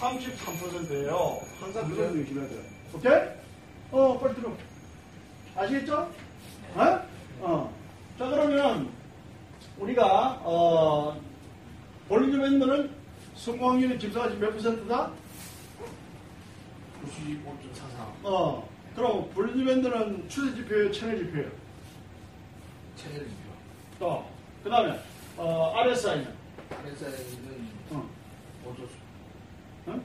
33%예요. 0.00 1.40
항상 1.60 1.88
그런 1.88 2.12
거 2.12 2.18
유심해야 2.18 2.48
돼요. 2.48 2.60
오케이? 2.94 3.12
어, 3.90 4.18
빨리 4.18 4.34
들어. 4.34 4.52
아시겠죠? 5.56 6.10
어? 6.74 7.00
어. 7.40 7.74
자, 8.18 8.28
그러면 8.28 8.90
우리가, 9.78 10.40
어, 10.44 11.18
볼리즈밴드는 12.08 12.90
성공 13.34 13.70
확률이 13.70 13.98
집사가 13.98 14.28
지금 14.28 14.40
몇 14.42 14.52
퍼센트다? 14.54 15.10
95.44 17.04 18.24
어. 18.24 18.68
그럼 18.98 19.30
볼리즈밴드는 19.30 20.28
추세 20.28 20.56
지표예요, 20.56 20.90
채널 20.90 21.18
지표예요? 21.18 21.48
채널 22.96 23.20
지표 23.20 23.38
또, 24.00 24.28
그 24.64 24.68
다음에, 24.68 24.98
어, 25.36 25.72
RSI는? 25.76 26.34
RSI는 26.84 27.68
어. 27.90 28.10
5조 28.66 28.88
어? 29.86 30.00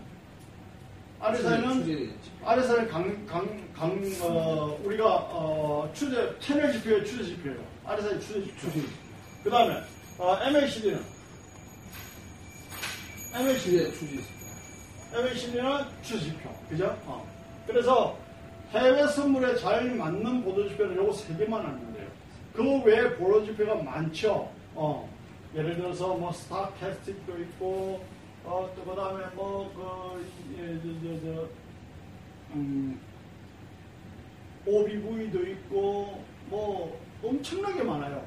RSI는? 1.22 1.84
추세 1.84 1.96
지표 2.22 2.48
RSI는 2.48 2.88
강, 2.88 3.26
강, 3.26 3.74
강, 3.74 4.12
어, 4.22 4.80
우리가, 4.84 5.06
어, 5.08 5.92
추세, 5.96 6.38
채널 6.40 6.72
지표예요, 6.74 7.04
추세 7.04 7.24
지표예요. 7.24 7.60
RSI 7.86 8.20
추세 8.22 8.44
지표. 8.44 8.68
그 9.44 9.50
다음에, 9.50 9.82
어, 10.20 10.38
MACD는? 10.40 11.04
MACD. 13.34 13.92
추세 13.92 13.92
추세 13.92 14.06
지표 14.06 15.18
MACD는 15.18 15.86
추세 16.04 16.26
지표. 16.26 16.50
그죠? 16.70 16.96
어. 17.08 17.28
그래서 17.66 18.23
해외 18.74 19.08
선물에 19.08 19.56
잘 19.58 19.96
맞는 19.96 20.44
보도지표는 20.44 20.96
요거 20.96 21.14
세 21.14 21.36
개만 21.38 21.64
알면 21.66 21.94
돼요. 21.94 22.08
그 22.54 22.82
외에 22.84 23.16
보도지표가 23.16 23.76
많죠. 23.84 24.50
어. 24.74 25.10
예를 25.56 25.76
들어서 25.76 26.16
뭐 26.16 26.32
스타캐스틱도 26.32 27.38
있고, 27.42 28.04
어, 28.44 28.70
또 28.76 28.84
그 28.84 28.96
다음에 28.96 29.26
뭐, 29.36 29.72
그, 29.76 30.60
예, 30.60 30.80
저, 30.82 30.88
저, 31.04 31.22
저, 31.22 31.48
음, 32.56 33.00
OBV도 34.66 35.44
있고, 35.44 36.24
뭐, 36.50 37.00
엄청나게 37.24 37.84
많아요. 37.84 38.26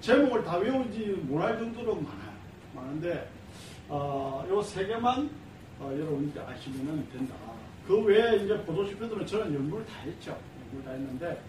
제목을 0.00 0.44
다 0.44 0.56
외우지 0.58 1.22
못할 1.24 1.58
정도로 1.58 1.96
많아요. 1.96 2.32
많은데, 2.74 3.28
어, 3.88 4.44
요세 4.48 4.86
개만 4.86 5.28
어, 5.80 5.90
여러분들이 5.92 6.42
아시면 6.44 7.06
된다. 7.12 7.34
그 7.86 8.00
외에 8.04 8.36
이제 8.36 8.56
보도시표들은 8.64 9.26
저는 9.26 9.54
연구를 9.54 9.84
다 9.86 9.98
했죠. 10.00 10.38
연구를 10.64 10.84
다 10.84 10.90
했는데 10.92 11.40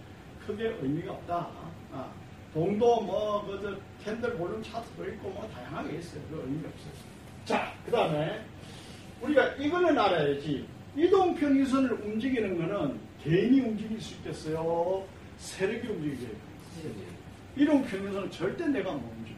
크게 0.45 0.75
의미가 0.81 1.13
없다. 1.13 1.47
아, 1.91 2.11
동도 2.53 3.01
뭐 3.01 3.45
그저 3.45 3.75
캔들 4.03 4.35
볼륨 4.35 4.61
차트도 4.63 5.05
있고 5.09 5.29
뭐 5.29 5.47
다양하게 5.53 5.97
있어요. 5.97 6.21
그 6.29 6.43
의미가 6.45 6.69
없어요. 6.69 6.93
자, 7.45 7.73
그 7.85 7.91
다음에 7.91 8.41
우리가 9.21 9.47
이거는 9.55 9.97
알아야지. 9.97 10.65
이동평균선을 10.95 11.91
움직이는 11.91 12.57
거는 12.57 12.99
개인이 13.23 13.61
움직일 13.61 13.99
수 13.99 14.15
있겠어요? 14.15 15.03
세력이 15.37 15.87
움직이게. 15.87 16.27
이동평균선은 17.57 18.31
절대 18.31 18.67
내가 18.67 18.91
못 18.91 19.01
움직여. 19.17 19.37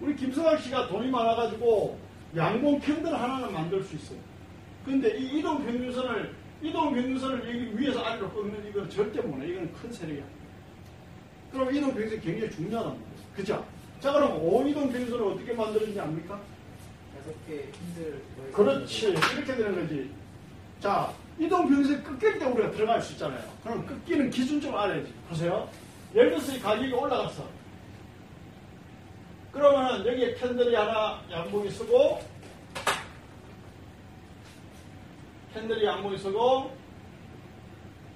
우리 0.00 0.16
김성학 0.16 0.60
씨가 0.60 0.88
돈이 0.88 1.10
많아가지고 1.10 1.98
양봉 2.36 2.80
캔들 2.80 3.12
하나는 3.12 3.52
만들 3.52 3.82
수 3.82 3.96
있어요. 3.96 4.18
근데 4.84 5.16
이 5.18 5.38
이동 5.38 5.64
평균선을, 5.64 6.34
이동 6.62 6.94
평균선을 6.94 7.48
여기 7.48 7.78
위에서 7.78 8.00
아래로 8.00 8.30
꺾는 8.30 8.66
이건 8.68 8.88
절대 8.90 9.20
못해. 9.20 9.48
이건 9.48 9.72
큰 9.74 9.92
세력이야. 9.92 10.24
그럼 11.52 11.74
이동 11.74 11.90
평균선이 11.90 12.20
굉장히 12.20 12.50
중요하단 12.52 12.92
말이에요. 12.92 13.10
그죠? 13.36 13.66
자, 14.00 14.12
그럼 14.12 14.40
5이동 14.40 14.90
평균선을 14.90 15.24
어떻게 15.24 15.52
만들었는지 15.52 16.00
압니까? 16.00 16.40
다섯 17.16 17.46
개 17.46 17.64
힘들 17.72 18.22
뭐 18.36 18.50
그렇지. 18.52 19.08
이렇게 19.10 19.44
되는 19.44 19.74
거지. 19.74 20.10
자, 20.80 21.12
이동 21.38 21.68
병세 21.68 22.02
꺾일 22.02 22.38
때 22.38 22.46
우리가 22.46 22.70
들어갈 22.70 23.02
수 23.02 23.12
있잖아요. 23.12 23.42
그럼 23.62 23.86
꺾이는 23.86 24.30
기준 24.30 24.60
좀 24.60 24.74
알아야지. 24.74 25.12
보세요. 25.28 25.68
예를 26.14 26.30
들어서 26.30 26.54
이 26.54 26.58
가격이 26.58 26.92
올라갔어. 26.92 27.46
그러면은 29.52 30.06
여기에 30.06 30.34
캔들이 30.34 30.74
하나 30.74 31.20
양봉이 31.30 31.70
쓰고, 31.70 32.20
캔들이 35.52 35.84
양봉이 35.84 36.16
쓰고, 36.18 36.70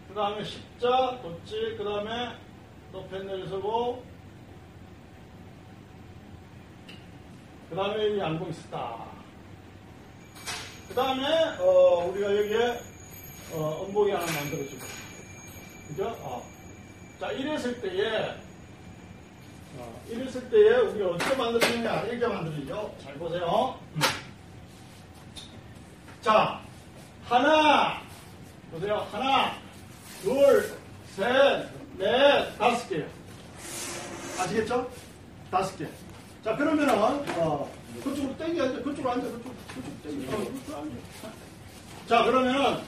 그 0.09 0.15
다음에 0.15 0.45
십자, 0.45 1.21
뒀지, 1.21 1.75
그 1.77 1.85
다음에 1.85 2.37
또 2.93 3.09
캔들이 3.09 3.49
쓰고, 3.49 4.05
그 7.69 7.75
다음에 7.75 8.19
양봉이 8.19 8.53
쓰다. 8.53 9.05
그 10.89 10.95
다음에, 10.95 11.27
어, 11.59 12.07
우리가 12.09 12.37
여기에, 12.37 12.81
어, 13.53 13.87
음봉이 13.89 14.13
하나 14.13 14.25
만들어주고. 14.25 14.87
그죠? 15.89 16.17
어. 16.21 16.47
자, 17.19 17.33
이랬을 17.33 17.81
때에, 17.81 18.37
어, 19.77 20.03
이랬을 20.09 20.49
때에 20.51 20.77
우리가 20.77 21.11
어떻게 21.11 21.37
만들어주느냐? 21.37 22.03
이렇게 22.03 22.27
만들어주죠. 22.29 22.95
잘 23.03 23.15
보세요. 23.15 23.77
자, 26.21 26.64
하나, 27.29 28.01
보세요. 28.71 29.07
하나, 29.11 29.53
둘, 30.23 30.77
셋, 31.17 31.69
넷, 31.97 32.57
다섯 32.59 32.89
개요. 32.89 33.07
아시겠죠? 34.39 34.91
다섯 35.51 35.77
개. 35.79 35.87
자, 36.45 36.55
그러면은, 36.57 36.95
어, 37.39 37.71
그쪽으로 38.03 38.37
땡겨 38.37 38.63
앉아, 38.65 38.79
그쪽으로 38.83 39.11
앉아, 39.13 39.23
그쪽, 39.27 39.55
그쪽 39.69 40.03
땡겨, 40.03 40.37
어, 40.37 40.39
그쪽으로 40.39 40.77
앉아. 40.79 40.97
자, 42.09 42.25
그러면은, 42.25 42.81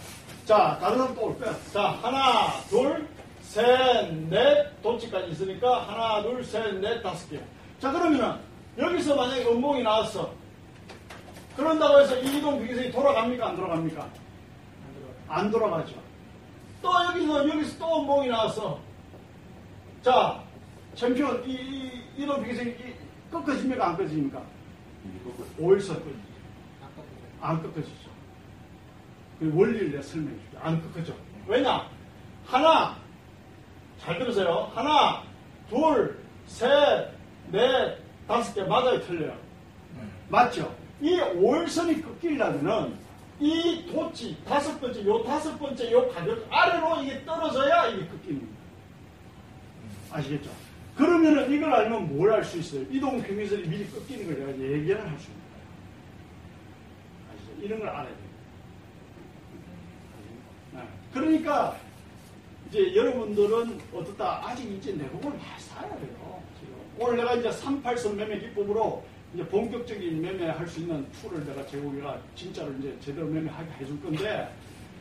자, 0.44 0.78
다른 0.80 0.98
사람 0.98 1.14
또 1.14 1.22
올 1.22 1.38
거야. 1.38 1.54
자, 1.72 1.82
하나, 2.02 2.52
둘, 2.68 3.08
셋, 3.42 4.12
넷, 4.28 4.82
도지까지 4.82 5.30
있으니까, 5.32 5.82
하나, 5.88 6.22
둘, 6.22 6.44
셋, 6.44 6.74
넷, 6.74 7.02
다섯 7.02 7.28
개. 7.30 7.40
자, 7.80 7.90
그러면은, 7.90 8.34
여기서 8.76 9.16
만약에 9.16 9.44
음봉이 9.46 9.82
나왔어. 9.82 10.30
그런다고 11.56 12.00
해서 12.00 12.18
이 12.18 12.36
이동 12.36 12.60
평균선이 12.60 12.92
돌아갑니까? 12.92 13.46
안 13.48 13.56
돌아갑니까? 13.56 14.06
안 15.28 15.50
돌아가죠. 15.50 15.94
또 16.82 16.90
여기서, 17.04 17.48
여기서 17.48 17.78
또 17.78 18.00
음봉이 18.02 18.28
나왔어. 18.28 18.78
자, 20.02 20.42
챔피언, 20.94 21.42
이, 21.46 21.52
이, 21.52 22.02
이동 22.22 22.42
평균선이 22.42 22.70
이- 22.70 23.30
꺾어집니까? 23.30 23.86
안 23.88 23.96
꺾어집니까? 23.96 24.42
오일선 25.58 25.96
꺾어지죠. 25.96 26.22
안 27.40 27.62
꺾어지죠. 27.62 28.10
그 29.38 29.52
원리를 29.54 29.90
내가 29.90 30.02
설명해 30.02 30.36
줄게. 30.36 30.58
안 30.60 30.82
꺾어져. 30.82 31.12
왜냐? 31.46 31.88
하나, 32.46 32.96
잘 33.98 34.18
들으세요. 34.18 34.70
하나, 34.74 35.22
둘, 35.68 36.18
셋, 36.46 37.10
넷, 37.50 37.98
다섯 38.28 38.54
개 38.54 38.62
맞아요? 38.62 39.00
틀려요? 39.02 39.36
맞죠? 40.28 40.74
이 41.00 41.20
오일선이 41.20 42.00
꺾이려면은 42.02 42.96
이 43.38 43.84
도치 43.92 44.36
다섯 44.44 44.80
번째, 44.80 45.04
요 45.04 45.22
다섯 45.24 45.58
번째 45.58 45.90
요 45.92 46.08
가격 46.08 46.46
아래로 46.50 47.02
이게 47.02 47.24
떨어져야 47.24 47.86
이게 47.88 48.06
거예요. 48.40 48.56
아시겠죠? 50.10 50.50
그러면은 50.96 51.52
이걸 51.52 51.72
알면 51.74 52.16
뭘 52.16 52.32
알 52.32 52.42
수 52.44 52.56
있어요? 52.58 52.82
이동 52.90 53.20
평균선이 53.20 53.62
미리 53.68 53.86
꺾이는 53.90 54.26
걸 54.26 54.38
내가 54.38 54.50
예견을 54.58 55.10
할 55.10 55.18
수 55.18 55.28
있는 55.30 55.42
거예요. 57.50 57.64
이런 57.66 57.78
걸 57.80 57.88
알아야 57.90 58.06
돼요. 58.06 58.16
네. 60.72 60.80
그러니까 61.12 61.76
이제 62.68 62.94
여러분들은 62.96 63.78
어떻다 63.92 64.46
아직 64.48 64.64
이제 64.72 64.92
내공을 64.92 65.30
많이 65.30 65.42
쌓아야 65.60 65.88
돼요. 65.98 66.42
지금. 66.58 66.74
오늘 66.98 67.16
내가 67.18 67.34
이제 67.34 67.50
38선 67.50 68.14
매매 68.14 68.38
기법으로 68.38 69.04
이제 69.34 69.46
본격적인 69.48 70.22
매매할 70.22 70.66
수 70.66 70.80
있는 70.80 71.06
툴을 71.20 71.44
내가 71.46 71.66
제공해가 71.66 72.18
진짜로 72.34 72.72
이제 72.78 72.96
제대로 73.00 73.26
매매하게 73.26 73.70
해줄 73.80 74.00
건데 74.02 74.48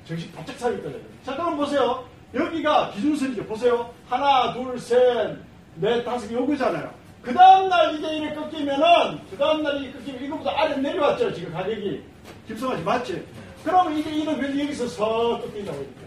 정신 0.07 0.31
바짝 0.31 0.57
차릴 0.57 0.83
거예요. 0.83 0.99
자, 1.23 1.35
그럼 1.35 1.57
보세요. 1.57 2.07
여기가 2.33 2.91
기준선이죠. 2.91 3.45
보세요. 3.45 3.93
하나, 4.07 4.53
둘, 4.53 4.77
셋, 4.77 5.37
넷, 5.75 6.03
다섯 6.03 6.27
개 6.27 6.35
요거잖아요. 6.35 6.93
그 7.21 7.33
다음날 7.33 7.95
이제 7.95 8.17
이렇게 8.17 8.35
꺾이면은, 8.35 9.19
그 9.31 9.37
다음날 9.37 9.81
이게 9.81 9.91
꺾이면 9.93 10.23
이거보다 10.25 10.51
아래 10.59 10.77
내려왔죠. 10.77 11.33
지금 11.33 11.53
가격이. 11.53 12.03
김성아 12.47 12.77
씨 12.77 12.83
맞지? 12.83 13.25
그러면 13.63 13.97
이게 13.97 14.11
이런 14.11 14.39
변이 14.39 14.61
여기서 14.61 14.87
서 14.87 15.39
꺾인다고 15.41 15.77
이렇게. 15.77 16.05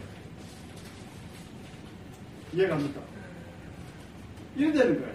이해갑니까? 2.53 3.01
이래 4.57 4.73
되는 4.73 5.01
거예요. 5.01 5.15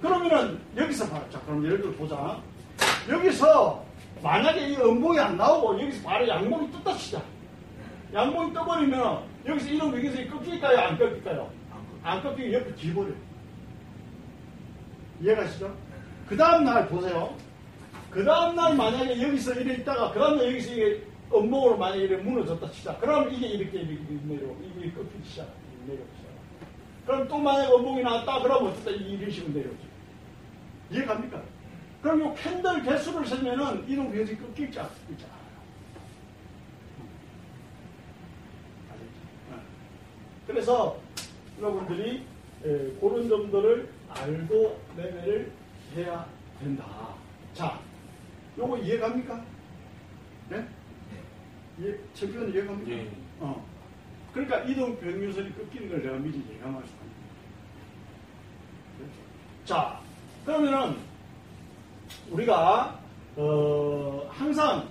그러면은 0.00 0.58
여기서 0.76 1.08
봐. 1.08 1.20
자, 1.30 1.40
그럼 1.40 1.64
예를 1.64 1.80
들어 1.80 1.92
보자. 1.92 2.40
여기서 3.08 3.84
만약에 4.22 4.68
이 4.68 4.76
음봉이 4.76 5.18
안 5.18 5.36
나오고 5.36 5.80
여기서 5.80 6.02
바로 6.08 6.26
양봉이 6.26 6.70
떴다 6.72 6.96
치자. 6.96 7.22
양봉이 8.12 8.52
떠버리면 8.52 9.22
여기서 9.46 9.68
이런 9.70 9.94
여기서 9.94 10.36
꺾일까요? 10.36 10.78
안 10.78 10.98
꺾일까요? 10.98 11.50
안 12.02 12.22
꺾이고 12.22 12.52
옆에 12.52 12.74
뒤버려. 12.74 13.12
이해가시죠? 15.20 15.74
그 16.28 16.36
다음날 16.36 16.88
보세요. 16.88 17.34
그 18.10 18.24
다음날 18.24 18.74
만약에 18.74 19.22
여기서 19.22 19.54
이래 19.54 19.74
있다가 19.74 20.12
그 20.12 20.18
다음날 20.18 20.46
여기서 20.46 20.72
이게 20.72 21.02
음봉으로 21.32 21.76
만약에 21.76 22.02
이렇게 22.02 22.22
무너졌다 22.22 22.70
치자. 22.70 22.96
그럼 22.96 23.30
이게 23.30 23.46
이렇게 23.46 23.78
이렇게 23.80 24.04
내려, 24.24 24.46
이게 24.60 24.90
꺾이기 24.92 25.28
시작, 25.28 25.46
내려오기 25.86 26.10
시작. 26.16 26.30
그럼 27.06 27.28
또 27.28 27.38
만약에 27.38 27.72
음봉이 27.72 28.02
나왔다 28.02 28.40
그러면 28.42 28.72
어쨌든 28.72 29.30
식으로 29.30 29.52
내려오죠. 29.52 29.89
이해갑니까? 30.90 31.42
그럼 32.02 32.20
요 32.20 32.34
캔들 32.34 32.82
개수를 32.82 33.26
세면은 33.26 33.88
이동 33.88 34.10
변이 34.10 34.36
꺾일지 34.38 34.80
안? 34.80 34.88
네. 35.08 35.16
그래서 40.46 40.98
여러분들이 41.58 42.24
에, 42.64 42.92
그런 43.00 43.28
점들을 43.28 43.88
알고 44.08 44.80
매매를 44.96 45.52
해야 45.94 46.26
된다. 46.58 47.14
자, 47.54 47.78
요거 48.58 48.78
이해갑니까? 48.78 49.44
네? 50.48 50.66
이해, 51.78 51.94
챔피언 52.14 52.52
이해갑니까? 52.52 52.90
예. 52.90 53.10
어. 53.38 53.64
그러니까 54.32 54.60
이동 54.60 54.98
병유선이 54.98 55.54
꺾이는 55.56 55.88
걸 55.88 56.02
내가 56.02 56.16
미리 56.18 56.44
예감할 56.54 56.82
수가 56.86 56.98
있는 57.02 57.16
거예요. 58.98 59.12
자, 59.64 60.00
그러면은 60.44 60.96
우리가 62.30 62.98
어, 63.36 64.28
항상 64.32 64.88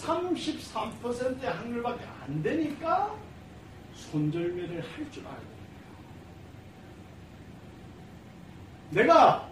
33%의 0.00 1.50
확률밖에 1.50 2.04
안 2.24 2.42
되니까 2.42 3.14
손절매를 3.94 4.82
할 4.82 5.10
줄 5.10 5.24
알고 5.26 5.52
내가 8.90 9.48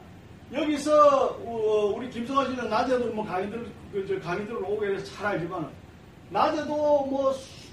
여기서 0.52 1.28
어, 1.44 1.94
우리 1.96 2.10
김성환 2.10 2.50
씨는 2.50 2.68
낮에도 2.68 3.12
뭐 3.12 3.24
강의들 3.24 3.70
그, 3.92 4.06
저 4.06 4.18
강의들 4.20 4.56
오게 4.56 4.94
해서 4.94 5.04
잘 5.16 5.26
알지만 5.34 5.70
낮에도 6.30 7.06
뭐 7.06 7.32
시- 7.32 7.70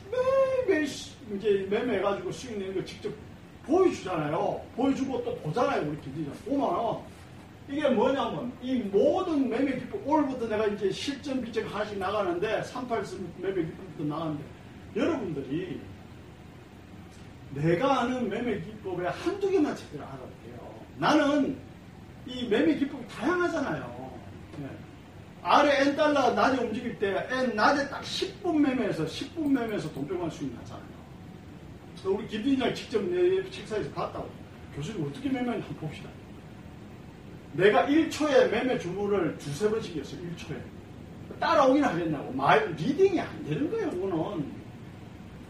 이제 1.36 1.67
매매해가지고 1.70 2.32
수익 2.32 2.58
내는 2.58 2.76
거 2.76 2.86
직접 2.86 3.12
보여주잖아요. 3.67 4.62
보여주고 4.75 5.23
또 5.23 5.36
보잖아요. 5.38 5.88
우리 5.89 6.01
김지장 6.01 6.34
보면 6.45 7.01
이게 7.69 7.89
뭐냐면 7.89 8.51
이 8.62 8.75
모든 8.75 9.49
매매 9.49 9.77
기법 9.77 10.08
오늘부터 10.08 10.47
내가 10.47 10.67
이제 10.67 10.89
실전 10.89 11.41
비책 11.41 11.73
하나씩 11.73 11.97
나가는데 11.97 12.62
38선 12.62 13.19
매매 13.38 13.65
기법부터 13.65 14.03
나가는데 14.06 14.43
여러분들이 14.95 15.82
내가 17.53 18.01
아는 18.01 18.30
매매 18.30 18.60
기법에 18.62 19.08
한두 19.08 19.49
개만 19.49 19.75
제대로 19.75 20.03
알아야 20.03 20.17
돼요. 20.17 20.75
나는 20.97 21.58
이 22.25 22.47
매매 22.47 22.75
기법이 22.75 23.06
다양하잖아요. 23.08 24.19
네. 24.60 24.69
아래 25.41 25.82
엔 25.82 25.95
달러 25.95 26.32
낮에 26.32 26.58
움직일 26.63 26.97
때 26.99 27.27
엔 27.32 27.56
낮에 27.56 27.89
딱 27.89 28.01
10분 28.01 28.60
매매에서 28.60 29.06
10분 29.06 29.51
매매에서 29.51 29.91
돈 29.93 30.08
빼고 30.08 30.30
수익 30.30 30.53
나잖아요. 30.56 30.96
그래서 31.97 32.12
우리 32.12 32.27
김진이랑 32.27 32.75
직접 32.75 33.03
내 33.03 33.49
책상에서 33.49 33.89
봤다고. 33.91 34.29
교수님 34.75 35.07
어떻게 35.07 35.29
매매하는지 35.29 35.67
한번 35.67 35.89
봅시다. 35.89 36.10
내가 37.53 37.88
1초에 37.88 38.51
매매 38.51 38.77
주문을 38.77 39.38
두세 39.39 39.69
번씩 39.69 39.97
했어요. 39.97 40.21
1초에. 40.21 41.39
따라오긴 41.39 41.83
하겠냐고. 41.83 42.31
말, 42.33 42.71
리딩이 42.73 43.19
안 43.19 43.45
되는 43.45 43.71
거예요, 43.71 43.89
그거는. 43.89 44.45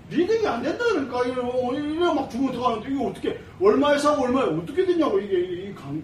리딩이 0.09 0.47
안 0.47 0.63
된다니까. 0.63 1.25
이래, 1.25 1.89
이래 1.91 2.13
막 2.13 2.29
주문 2.29 2.51
들어가는데, 2.53 2.89
이거 2.91 3.07
어떻게, 3.07 3.39
얼마에 3.59 3.97
사고 3.97 4.23
얼마에 4.23 4.45
어떻게 4.45 4.85
됐냐고, 4.85 5.19
이게, 5.19 5.39
이 5.39 5.75
강, 5.75 6.01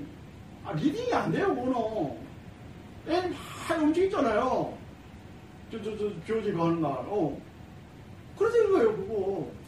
아, 0.66 0.74
리딩이 0.74 1.14
안 1.14 1.32
돼요, 1.32 1.56
그거는. 1.56 2.18
애는 3.08 3.34
막 3.70 3.82
움직이잖아요. 3.82 4.78
저, 5.72 5.82
저, 5.82 5.98
저, 5.98 6.10
교지 6.28 6.52
가는 6.52 6.82
날. 6.82 6.92
어. 6.92 7.38
그러는 8.38 8.72
거예요, 8.72 8.96
그거. 8.98 9.63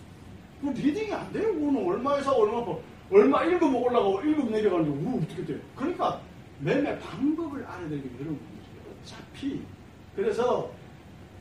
그 0.73 0.80
리딩이 0.80 1.13
안 1.13 1.32
돼요, 1.32 1.54
그거는. 1.54 1.88
얼마에 1.88 2.21
사고 2.21 2.43
얼마 2.43 2.65
봐. 2.65 2.78
얼마 3.12 3.43
1급 3.43 3.84
올라가고 3.84 4.19
1급 4.21 4.49
내려가는데, 4.49 4.91
우, 4.91 5.21
어떻게 5.21 5.45
돼? 5.45 5.60
그러니까, 5.75 6.21
매매 6.60 6.97
방법을 6.99 7.63
알아야 7.63 7.89
되는 7.89 8.01
게 8.01 8.10
여러분들이 8.15 8.60
어차피. 9.04 9.62
그래서, 10.15 10.71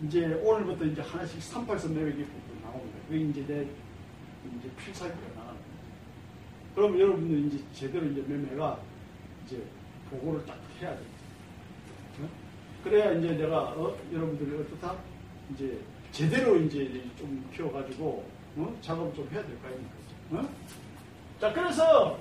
이제 0.03 0.27
오늘부터 0.43 0.85
이제 0.85 1.01
하나씩 1.01 1.39
38선 1.41 1.93
매매 1.93 2.13
기법도 2.13 2.55
나옵니다. 2.63 2.99
그게 3.09 3.21
이제 3.21 3.47
내, 3.47 3.63
이제 3.63 4.71
필살기가 4.77 5.29
나가는 5.37 5.55
거예요. 5.55 5.65
그럼 6.75 7.01
여러분들 7.01 7.47
이제 7.47 7.65
제대로 7.73 8.07
이제 8.07 8.23
매매가 8.27 8.81
이제 9.47 9.63
보고를 10.11 10.45
딱 10.45 10.59
해야 10.81 10.91
돼요. 10.91 11.07
어? 12.23 12.29
그래야 12.83 13.13
이제 13.13 13.33
내가 13.33 13.71
어? 13.71 13.97
여러분들이 14.13 14.61
어떻다 14.61 14.97
이제 15.53 15.79
제대로 16.11 16.57
이제 16.57 17.03
좀 17.17 17.49
키워가지고 17.55 18.25
어? 18.57 18.75
작업을 18.83 19.15
좀 19.15 19.29
해야 19.33 19.43
될 19.43 19.59
거 19.61 19.69
아닙니까? 19.69 19.95
어? 20.33 20.49
자 21.41 21.53
그래서 21.53 22.19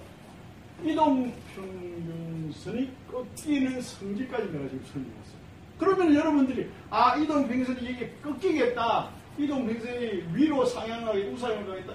이동평균선이 0.84 2.91
꺾이는 3.12 3.82
성질까지 3.82 4.52
내가 4.52 4.67
지금 4.69 4.84
설명했어요. 4.91 5.43
그러면 5.80 6.13
여러분들이 6.15 6.69
아 6.89 7.15
이동평균선이 7.15 7.89
이게 7.91 8.12
꺾이겠다. 8.24 9.10
이동평균선이 9.38 10.24
위로 10.34 10.65
상향하게 10.65 11.30
우상향을 11.30 11.67
가겠다. 11.67 11.93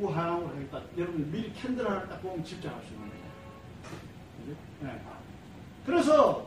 우하향을 0.00 0.46
가겠다. 0.48 0.82
여러분들 0.98 1.26
미리 1.32 1.52
캔들 1.54 1.88
하나 1.88 2.06
딱 2.08 2.20
보면 2.22 2.44
집중할 2.44 2.80
수 2.84 2.92
있는 2.94 3.08
거예요. 3.08 3.24
네. 4.82 5.00
그래서 5.84 6.46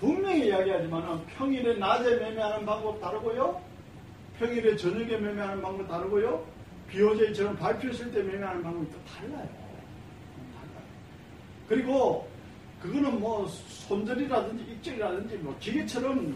분명히 0.00 0.46
이야기하지만 0.48 1.24
평일에 1.26 1.74
낮에 1.76 2.16
매매하는 2.16 2.66
방법 2.66 3.00
다르고요. 3.00 3.60
평일에 4.42 4.76
저녁에 4.76 5.16
매매하는 5.18 5.62
방법 5.62 5.88
다르고요. 5.88 6.44
비오제이처럼 6.88 7.56
발표했을 7.56 8.10
때 8.10 8.22
매매하는 8.22 8.60
방법이 8.60 8.90
또 8.90 8.98
달라요. 9.04 9.48
달라요. 10.56 10.84
그리고 11.68 12.28
그거는 12.80 13.20
뭐 13.20 13.46
손절이라든지 13.46 14.64
입절이라든지 14.72 15.36
뭐 15.36 15.56
기계처럼 15.60 16.34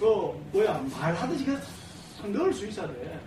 그 0.00 0.06
뭐야 0.52 0.82
말하듯이 0.98 1.44
그냥 1.44 1.60
탁 2.18 2.30
넣을 2.30 2.52
수 2.54 2.66
있어야 2.66 2.88
돼. 2.88 3.20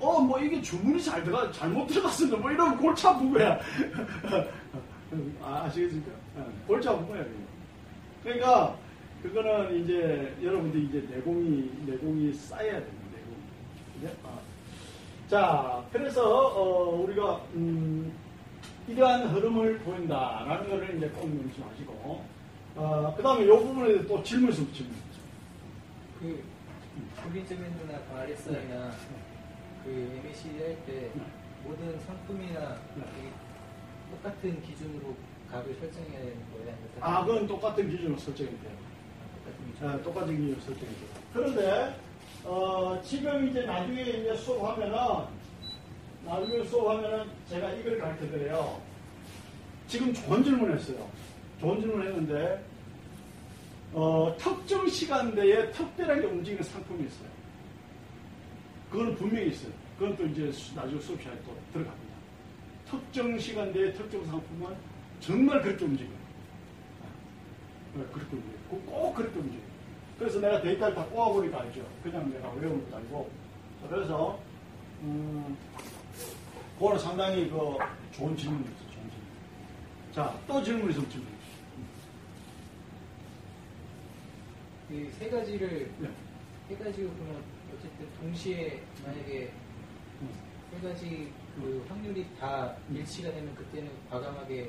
어 0.00 0.20
뭐 0.20 0.38
이게 0.38 0.60
주문이 0.60 1.02
잘 1.02 1.24
들어가 1.24 1.50
잘못 1.50 1.86
들어갔는데 1.86 2.36
뭐 2.36 2.50
이러면 2.50 2.76
골치 2.78 3.06
아픈 3.06 3.30
거야. 3.32 3.58
아, 5.42 5.64
아시겠습니까? 5.64 6.12
어, 6.36 6.52
골치 6.66 6.88
아픈 6.88 7.08
거야. 7.08 7.24
그러니까 8.22 8.76
그거는 9.22 9.82
이제 9.82 10.34
여러분들이 10.42 10.84
이제 10.84 11.06
내공이 11.14 11.70
내공이 11.86 12.32
쌓여야 12.34 12.80
됩 12.80 12.99
내공. 14.00 14.16
그죠? 14.16 14.16
아. 14.24 14.40
자, 15.28 15.84
그래서 15.92 16.48
어, 16.48 17.02
우리가 17.02 17.40
음, 17.54 18.12
이러한 18.88 19.28
흐름을 19.28 19.78
보인다라는 19.80 20.68
것을 20.68 20.96
이제 20.96 21.08
꼭 21.10 21.28
명심하시고 21.28 22.24
어, 22.76 23.14
그 23.16 23.22
다음에 23.22 23.44
이 23.44 23.46
부분에 23.46 24.06
또 24.06 24.22
질문 24.22 24.50
있으면 24.50 24.72
질문. 24.72 24.94
그 26.18 26.42
불리즈밴드나 27.22 27.98
그 28.10 28.18
RSI나 28.18 28.90
그 29.84 30.20
MACD 30.24 30.58
할때 30.58 31.10
네. 31.14 31.22
모든 31.64 31.98
상품이나 32.00 32.76
네. 32.96 33.04
똑같은 34.10 34.62
기준으로 34.62 35.14
값을 35.50 35.74
설정해야 35.80 36.18
되는 36.18 36.36
거예요? 36.52 36.74
아, 37.00 37.24
그건 37.24 37.46
똑같은 37.46 37.88
기준으로 37.88 38.18
설정이 38.18 38.50
돼요. 38.50 38.72
똑같은 39.44 39.72
기준. 39.72 39.88
아, 39.88 40.02
똑같은 40.02 40.36
기준으로 40.36 40.60
설정이 40.60 40.92
돼요. 40.92 41.08
그런데 41.32 41.96
어, 42.44 43.00
지금 43.04 43.48
이제 43.48 43.62
나중에 43.62 44.02
이제 44.02 44.34
수업하면은 44.36 44.96
나중에 46.24 46.64
수업하면은 46.64 47.26
제가 47.48 47.70
이걸 47.72 47.98
가르쳐 47.98 48.26
드려요. 48.30 48.80
지금 49.88 50.12
좋은 50.14 50.42
질문 50.42 50.72
했어요. 50.72 51.08
좋은 51.60 51.80
질문 51.80 52.06
했는데 52.06 52.64
어, 53.92 54.34
특정 54.38 54.88
시간대에 54.88 55.70
특별하게 55.72 56.26
움직이는 56.26 56.62
상품이 56.62 57.04
있어요. 57.06 57.28
그거는 58.90 59.14
분명히 59.16 59.48
있어요. 59.48 59.72
그건 59.98 60.16
또 60.16 60.24
이제 60.26 60.50
수- 60.52 60.74
나중에 60.74 61.00
수업 61.00 61.20
시간에 61.20 61.38
또 61.44 61.56
들어갑니다. 61.72 62.10
특정 62.90 63.38
시간대에 63.38 63.92
특정 63.92 64.24
상품은 64.26 64.74
정말 65.20 65.60
그렇게 65.62 65.84
움직여요. 65.84 66.16
네, 67.94 68.04
그렇게 68.12 68.36
움직여요. 68.36 68.58
꼭- 68.70 68.86
꼭 68.86 69.14
그렇게 69.14 69.38
움직여요. 69.38 69.69
그래서 70.20 70.38
내가 70.38 70.60
데이터를 70.60 70.94
다 70.94 71.02
꼬아보니까 71.06 71.62
알죠. 71.62 71.80
그냥 72.02 72.30
내가 72.30 72.50
외우는 72.50 72.84
것도 72.84 72.96
아니고. 72.98 73.30
그래서, 73.88 74.38
음, 75.00 75.56
그거는 76.78 76.98
상당히 76.98 77.48
그 77.48 77.78
좋은 78.12 78.36
질문이었어요. 78.36 78.90
좋은 78.90 79.10
질문. 79.10 79.22
자, 80.12 80.38
또 80.46 80.62
질문 80.62 80.90
있으면 80.90 81.08
질문. 81.08 81.28
그세 84.90 85.30
가지를 85.30 85.90
네. 86.00 86.10
세 86.68 86.76
가지로 86.76 87.08
그러면 87.14 87.42
어쨌든 87.74 88.06
동시에 88.20 88.82
만약에 89.02 89.50
음. 90.20 90.28
세 90.70 90.86
가지 90.86 91.32
그 91.56 91.86
확률이 91.88 92.26
다 92.38 92.76
일치가 92.92 93.30
되면 93.30 93.54
그때는 93.54 93.90
과감하게 94.10 94.68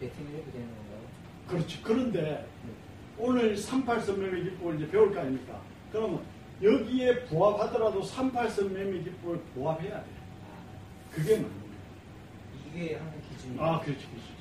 배팅을 0.00 0.34
해도 0.34 0.50
되는 0.50 0.66
건가요? 0.66 1.00
그렇지. 1.46 1.82
그런데 1.82 2.44
오늘 3.18 3.54
38선 3.56 4.18
매매 4.18 4.42
기법을 4.42 4.76
이제 4.76 4.88
배울 4.90 5.12
거 5.12 5.20
아닙니까? 5.20 5.60
그러면 5.90 6.20
여기에 6.62 7.24
부합하더라도 7.26 8.02
38선 8.02 8.70
매매 8.72 9.02
기법을 9.02 9.40
부합해야 9.54 10.00
돼. 10.00 10.06
그게 11.12 11.36
맞는 11.36 11.50
거예요. 11.50 11.66
이게 12.66 12.94
항상 12.96 13.20
기준이에요. 13.30 13.62
아, 13.62 13.80
그렇지, 13.80 14.06
그렇지. 14.06 14.36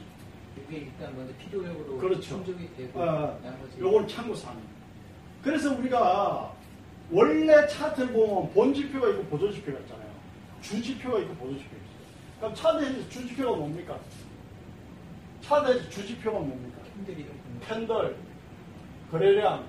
이게 0.68 0.78
일단 0.78 1.16
먼저 1.16 1.34
필요적으로 1.38 1.98
그렇죠. 1.98 2.22
충족이 2.22 2.70
되고 2.76 3.02
아, 3.02 3.38
나머지 3.44 3.80
요걸 3.80 4.08
참고 4.08 4.36
사는. 4.36 4.60
그래서 5.42 5.74
우리가 5.78 6.54
원래 7.12 7.68
차트를 7.68 8.12
보면 8.14 8.52
본지표가 8.54 9.10
있고 9.10 9.24
보조지표가 9.26 9.80
있잖아요. 9.82 10.10
주지표가 10.62 11.20
있고 11.20 11.34
보조지표가 11.36 11.76
있어요. 11.76 12.40
그럼 12.40 12.56
차트에서 12.56 13.10
주지표가 13.10 13.56
뭡니까? 13.58 14.00
차트에서 15.42 15.90
주지표가 15.90 16.40
뭡니까? 16.40 16.80
캔들, 17.68 18.16
거래량, 19.12 19.65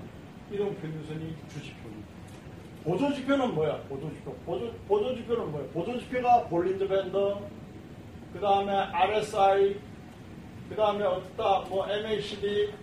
이동 0.51 0.75
평균선이 0.75 1.35
주지표입니다. 1.49 2.07
보조지표는 2.83 3.53
뭐야? 3.53 3.77
보조지표. 3.89 4.33
보조, 4.45 4.71
보조지표는 4.87 5.51
뭐야? 5.51 5.65
보조지표가 5.73 6.45
Bollinger 6.45 6.87
Band, 6.87 7.17
그 8.33 8.39
다음에 8.39 8.71
RSI, 8.71 9.79
그 10.69 10.75
다음에 10.75 11.03
어디다, 11.03 11.65
뭐 11.69 11.89
MACD, 11.89 12.73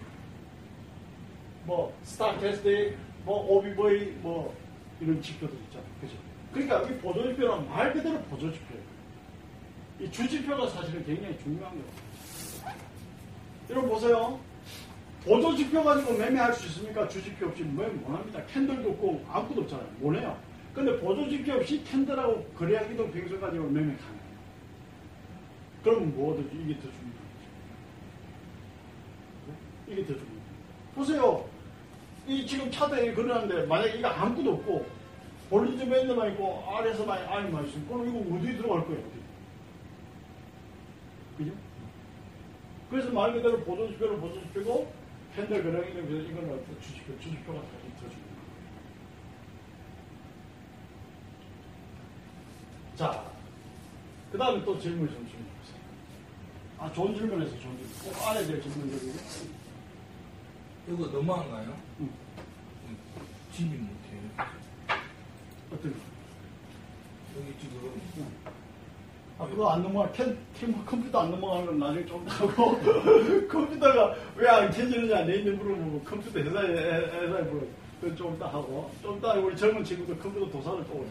뭐 1.64 1.94
stochastic, 2.02 2.96
뭐 3.24 3.46
OBV, 3.46 4.18
뭐 4.20 4.54
이런 5.00 5.20
지표들 5.20 5.56
있잖아요. 5.64 5.88
그죠? 6.00 6.16
그러니까 6.52 6.82
이 6.82 6.98
보조지표는 6.98 7.68
말 7.68 7.92
그대로 7.92 8.18
보조지표예요. 8.22 8.84
이 10.00 10.10
주지표가 10.10 10.68
사실은 10.68 11.04
굉장히 11.04 11.38
중요한 11.38 11.72
거예요. 11.72 12.74
여러분 13.70 13.90
보세요. 13.90 14.38
보조지표 15.24 15.82
가지고 15.82 16.18
매매할 16.18 16.52
수 16.52 16.66
있습니까? 16.66 17.08
주지표 17.08 17.46
없이 17.46 17.64
매매 17.64 17.88
못합니다. 17.94 18.44
캔들도 18.46 18.90
없고 18.90 19.24
아무것도 19.28 19.62
없잖아요. 19.62 19.88
못해요. 19.98 20.38
근데 20.74 20.98
보조지표 21.00 21.52
없이 21.54 21.82
캔들하고 21.84 22.46
이동 22.90 23.10
평균 23.10 23.40
가지고 23.40 23.64
매매 23.64 23.96
가능해요. 23.96 24.24
그럼 25.82 26.14
뭐든 26.14 26.44
이게 26.52 26.74
더 26.74 26.82
중요한 26.82 27.12
거죠. 29.46 29.58
이게 29.88 30.02
더 30.02 30.08
중요해요. 30.08 30.44
보세요. 30.94 31.48
이 32.26 32.46
지금 32.46 32.70
차대에 32.70 33.12
그러는데 33.12 33.66
만약에 33.66 33.98
이거 33.98 34.08
아무것도 34.08 34.52
없고 34.52 34.86
볼리즈 35.50 35.88
밴드만 35.88 36.32
있고 36.32 36.64
아래서만 36.68 37.18
아이만 37.28 37.66
있으면 37.66 37.86
그럼 37.86 38.08
이거 38.08 38.36
어디 38.36 38.56
들어갈 38.56 38.86
거예요? 38.86 39.00
어디? 39.00 39.24
그죠? 41.38 41.52
그래서 42.90 43.10
말 43.10 43.32
그대로 43.32 43.58
보조지표를 43.60 44.18
보조지표고 44.18 45.03
팬들 45.34 45.62
그랑이는 45.64 46.06
그래서 46.06 46.30
이거는 46.30 46.64
주지표, 46.80 47.18
주지표가 47.18 47.60
더 47.60 47.68
중요해요. 48.08 48.34
자, 52.94 53.32
그 54.30 54.38
다음에 54.38 54.64
또 54.64 54.78
질문 54.78 55.08
좀 55.08 55.26
질문해보세요. 55.26 55.78
아, 56.78 56.92
좋은 56.92 57.14
질문에서 57.16 57.50
좋은 57.58 57.76
질문. 57.76 57.98
꼭 58.04 58.28
알아야 58.28 58.46
될 58.46 58.62
질문들이고. 58.62 59.18
이거 60.86 61.06
너무한가요? 61.06 61.76
응. 62.00 62.10
진입 63.52 63.80
못해요. 63.80 64.48
어떤 65.72 65.92
거? 65.92 65.98
여기 67.40 67.58
지금 67.58 68.32
아, 69.38 69.46
그거 69.46 69.68
안 69.70 69.82
넘어가, 69.82 70.10
캔, 70.12 70.36
캔, 70.58 70.72
컴퓨터 70.86 71.20
안 71.20 71.30
넘어가는 71.32 71.66
건 71.66 71.78
나중에 71.80 72.06
좀 72.06 72.24
하고, 72.28 72.78
컴퓨터가 73.50 74.14
왜 74.36 74.48
안 74.48 74.70
켜지느냐, 74.70 75.24
내 75.24 75.36
있는 75.38 75.58
물어보고, 75.58 76.00
컴퓨터 76.04 76.38
회사에, 76.38 76.68
회사에 76.68 77.42
물어보고, 77.42 77.68
그건 78.00 78.16
좀 78.16 78.34
이따 78.36 78.46
하고, 78.46 78.90
좀 79.02 79.18
이따 79.18 79.32
우리 79.34 79.56
젊은 79.56 79.82
친구들 79.82 80.18
컴퓨터 80.20 80.48
도사를. 80.50 80.84
전문 80.84 81.06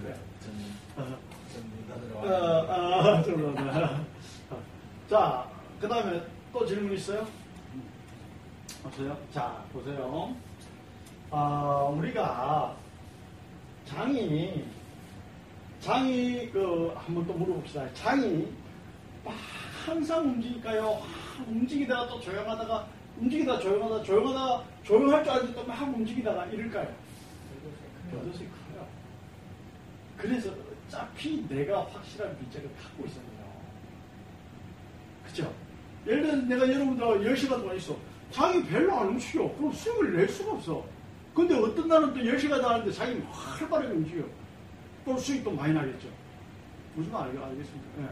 전문가들 1.54 2.18
아, 2.18 2.32
와. 2.62 3.14
아, 3.18 3.24
좀 3.24 3.56
더. 3.56 4.00
자, 5.10 5.46
그 5.82 5.88
다음에 5.88 6.22
또 6.54 6.66
질문 6.66 6.94
있어요? 6.94 7.28
없어요? 8.86 9.18
자, 9.34 9.64
보세요. 9.74 10.34
아, 11.30 11.90
우리가 11.94 12.74
장이, 13.86 14.64
장이, 15.84 16.50
그, 16.52 16.94
한번 16.96 17.28
또 17.28 17.34
물어봅시다. 17.34 17.94
장이 17.94 18.48
막 19.26 19.36
항상 19.86 20.24
움직일까요? 20.24 20.82
막 20.82 21.48
움직이다가 21.50 22.08
또 22.08 22.22
조용하다가, 22.22 22.88
움직이다가 23.20 23.60
조용하다가, 23.60 24.04
조용하다가, 24.04 24.64
조용할 24.84 25.24
줄 25.26 25.34
알지 25.34 25.54
또막 25.54 25.82
움직이다가 25.94 26.46
이럴까요? 26.46 26.88
여덟이 28.14 28.32
커요. 28.32 28.88
그래서 30.18 30.54
어차피 30.88 31.46
내가 31.50 31.84
확실한 31.88 32.38
빗자를 32.40 32.70
갖고 32.82 33.06
있어요. 33.06 33.24
그죠? 35.26 35.54
예를 36.08 36.24
들어서 36.24 36.42
내가 36.44 36.74
여러분들 36.74 37.34
10시간 37.34 37.60
동안 37.60 37.76
있어. 37.76 37.98
자기 38.32 38.64
별로 38.64 38.96
안 38.96 39.08
움직여. 39.10 39.54
그럼 39.58 39.74
숨을 39.74 40.16
낼 40.16 40.30
수가 40.30 40.54
없어. 40.54 40.86
근데 41.36 41.56
어떤 41.56 41.90
날은 41.90 42.14
또 42.14 42.22
10시간 42.22 42.62
하는데 42.62 42.90
자기 42.90 43.20
활발하게 43.30 43.94
움직여. 43.96 44.24
또 45.06 45.18
수익도 45.18 45.52
많이 45.52 45.74
나겠죠. 45.74 46.08
무슨 46.96 47.12
말 47.12 47.24
알- 47.30 47.38
알겠습니까? 47.44 47.88
예. 48.02 48.08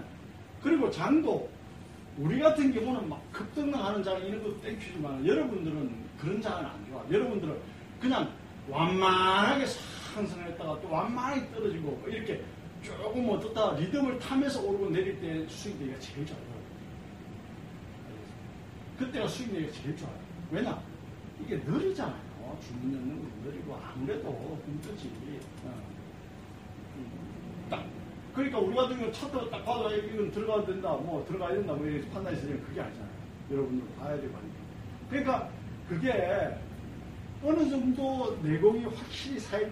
그리고 0.61 0.89
장도 0.91 1.49
우리 2.17 2.39
같은 2.39 2.71
경우는 2.73 3.07
막 3.07 3.21
급등하는 3.31 4.03
장 4.03 4.19
이런 4.25 4.43
거 4.43 4.59
땡큐지만 4.61 5.25
여러분들은 5.25 5.91
그런 6.19 6.41
장은 6.41 6.65
안 6.65 6.85
좋아. 6.89 7.03
여러분들은 7.09 7.57
그냥 7.99 8.29
완만하게 8.69 9.65
상승했다가 10.13 10.81
또 10.81 10.89
완만하게 10.91 11.49
떨어지고 11.53 11.91
뭐 11.91 12.09
이렇게 12.09 12.43
조금 12.83 13.29
어떻다 13.29 13.75
리듬을 13.77 14.19
타면서 14.19 14.61
오르고 14.61 14.89
내릴 14.89 15.19
때 15.21 15.47
수익 15.47 15.77
내기가 15.79 15.99
제일 15.99 16.25
좋아요. 16.25 16.41
그때가 18.97 19.27
수익 19.27 19.51
내기가 19.53 19.71
제일 19.71 19.95
좋아요. 19.97 20.19
왜냐? 20.51 20.81
이게 21.43 21.55
느리잖아요. 21.57 22.31
주문 22.61 22.91
넣는 22.91 23.19
거 23.21 23.49
느리고 23.49 23.75
아무래도 23.81 24.59
힘들지. 24.65 25.09
어. 25.63 25.73
음, 27.01 27.67
딱. 27.69 27.85
그러니까 28.35 28.59
우리 28.59 28.75
같은 28.75 28.99
경우 28.99 29.11
차트 29.11 29.49
딱 29.49 29.65
봐도 29.65 29.93
이건 29.95 30.31
들어가야 30.31 30.65
된다, 30.65 30.89
뭐 30.93 31.25
들어가야 31.27 31.53
된다, 31.55 31.73
뭐 31.73 31.85
이렇게 31.85 32.09
판단이 32.11 32.37
있으면 32.37 32.61
그게 32.63 32.81
아니잖아요. 32.81 33.11
여러분들 33.51 33.87
봐야 33.97 34.15
되고 34.15 34.37
하니까. 34.37 34.55
그러니까 35.09 35.49
그게 35.89 36.57
어느 37.43 37.69
정도 37.69 38.37
내공이 38.43 38.85
확실히 38.85 39.39
쌓이기, 39.39 39.71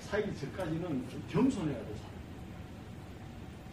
쌓이기 0.00 0.36
전까지는 0.40 1.08
좀 1.08 1.24
겸손해야 1.30 1.78
돼, 1.78 1.94
사람. 1.96 2.10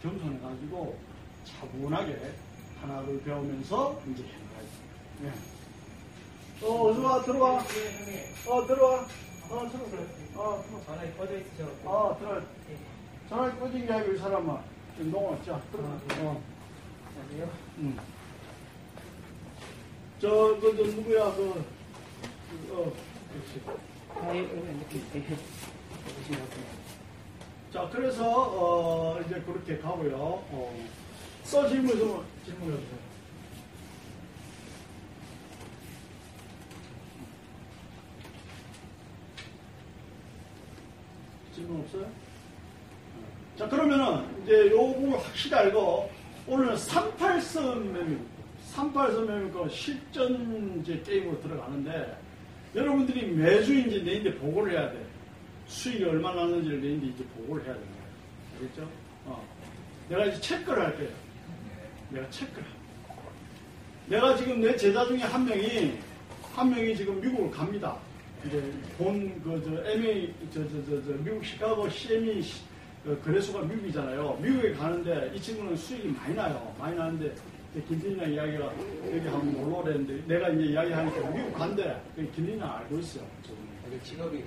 겸손해가지고 0.02 0.98
차분하게 1.44 2.34
하나를 2.80 3.22
배우면서 3.24 4.00
이제 4.10 4.22
해나가야지. 4.22 4.78
예. 5.24 6.66
어, 6.66 6.88
어서 6.88 7.02
와, 7.02 7.22
들어와. 7.22 7.58
어, 7.58 7.62
들어와. 7.62 8.50
어, 8.60 8.66
들어와. 8.66 9.00
어, 9.50 9.68
들어와. 9.70 10.82
전화기 10.86 11.16
꺼져 11.16 11.38
있으셔. 11.38 11.64
아, 11.86 12.16
들어와. 12.18 12.42
전화 13.28 13.54
꺼진 13.58 13.86
게 13.86 13.92
아니고 13.92 14.14
이 14.14 14.18
사람아. 14.18 14.62
지금 14.96 15.10
농어, 15.10 15.36
자, 15.44 15.60
들어와. 15.70 15.90
어. 15.90 16.42
안녕하세요. 17.14 17.50
응. 17.80 17.98
저, 20.18 20.58
그, 20.58 20.76
저, 20.76 20.82
누구야, 20.96 21.34
그, 21.34 21.64
그, 22.50 22.72
어, 22.72 22.92
그렇지. 23.30 23.62
아, 24.16 24.34
예, 24.34 24.40
이렇게 24.40 25.36
자, 27.70 27.88
그래서, 27.92 28.24
어, 28.26 29.20
이제 29.20 29.40
그렇게 29.42 29.76
가고요. 29.78 30.16
어, 30.16 30.86
써 31.44 31.68
질문 31.68 31.98
좀, 31.98 32.24
질문해 32.46 32.78
주세요. 32.78 32.98
질문 41.54 41.80
없어요? 41.82 42.27
자, 43.58 43.68
그러면은, 43.68 44.24
이제 44.44 44.70
요거 44.70 45.18
확실히 45.18 45.56
알고, 45.56 46.08
오늘 46.46 46.76
38선 46.76 47.90
매물, 47.90 48.20
38선 48.72 49.26
매물 49.26 49.50
그 49.50 49.68
실전 49.68 50.80
이제 50.80 51.02
게임으로 51.04 51.40
들어가는데, 51.40 52.16
여러분들이 52.76 53.26
매주 53.32 53.74
이제 53.74 53.98
내인데 53.98 54.32
보고를 54.36 54.74
해야 54.74 54.92
돼. 54.92 55.04
수익이 55.66 56.04
얼마나 56.04 56.42
나는지를 56.42 56.80
내인데 56.80 57.06
이제 57.08 57.24
보고를 57.34 57.64
해야 57.64 57.74
되는 57.74 57.88
거예요. 57.88 58.06
알겠죠? 58.54 58.90
어. 59.26 59.44
내가 60.08 60.24
이제 60.26 60.40
체크를 60.40 60.84
할 60.84 60.94
거예요. 60.94 61.10
내가 62.10 62.30
체크를. 62.30 62.62
할. 62.62 62.72
내가 64.06 64.36
지금 64.36 64.60
내 64.60 64.76
제자 64.76 65.04
중에 65.04 65.18
한 65.18 65.44
명이, 65.44 65.98
한 66.54 66.70
명이 66.70 66.96
지금 66.96 67.20
미국을 67.20 67.50
갑니다. 67.50 67.98
이제 68.46 68.62
본, 68.96 69.42
그, 69.42 69.60
저, 69.64 69.90
MA, 69.90 70.32
저, 70.54 70.62
저, 70.68 70.84
저, 70.84 71.04
저 71.04 71.12
미국 71.24 71.44
시카고 71.44 71.88
CME 71.90 72.40
거래소가 73.24 73.62
미국이잖아요. 73.62 74.38
미국에 74.42 74.72
가는데 74.72 75.32
이 75.34 75.40
친구는 75.40 75.76
수익이 75.76 76.08
많이 76.08 76.34
나요. 76.34 76.74
많이 76.78 76.96
나는데 76.96 77.32
김진이랑 77.88 78.32
이야기가 78.32 78.72
여기 79.14 79.28
한번 79.28 79.52
놀러 79.52 79.76
오랬는데 79.78 80.22
내가 80.26 80.48
이제 80.48 80.72
이야기하니까 80.72 81.30
미국 81.30 81.54
간대. 81.54 81.96
김진이랑 82.16 82.76
알고 82.78 82.98
있어요. 82.98 83.24
저분은. 83.42 83.68
직업이 84.02 84.44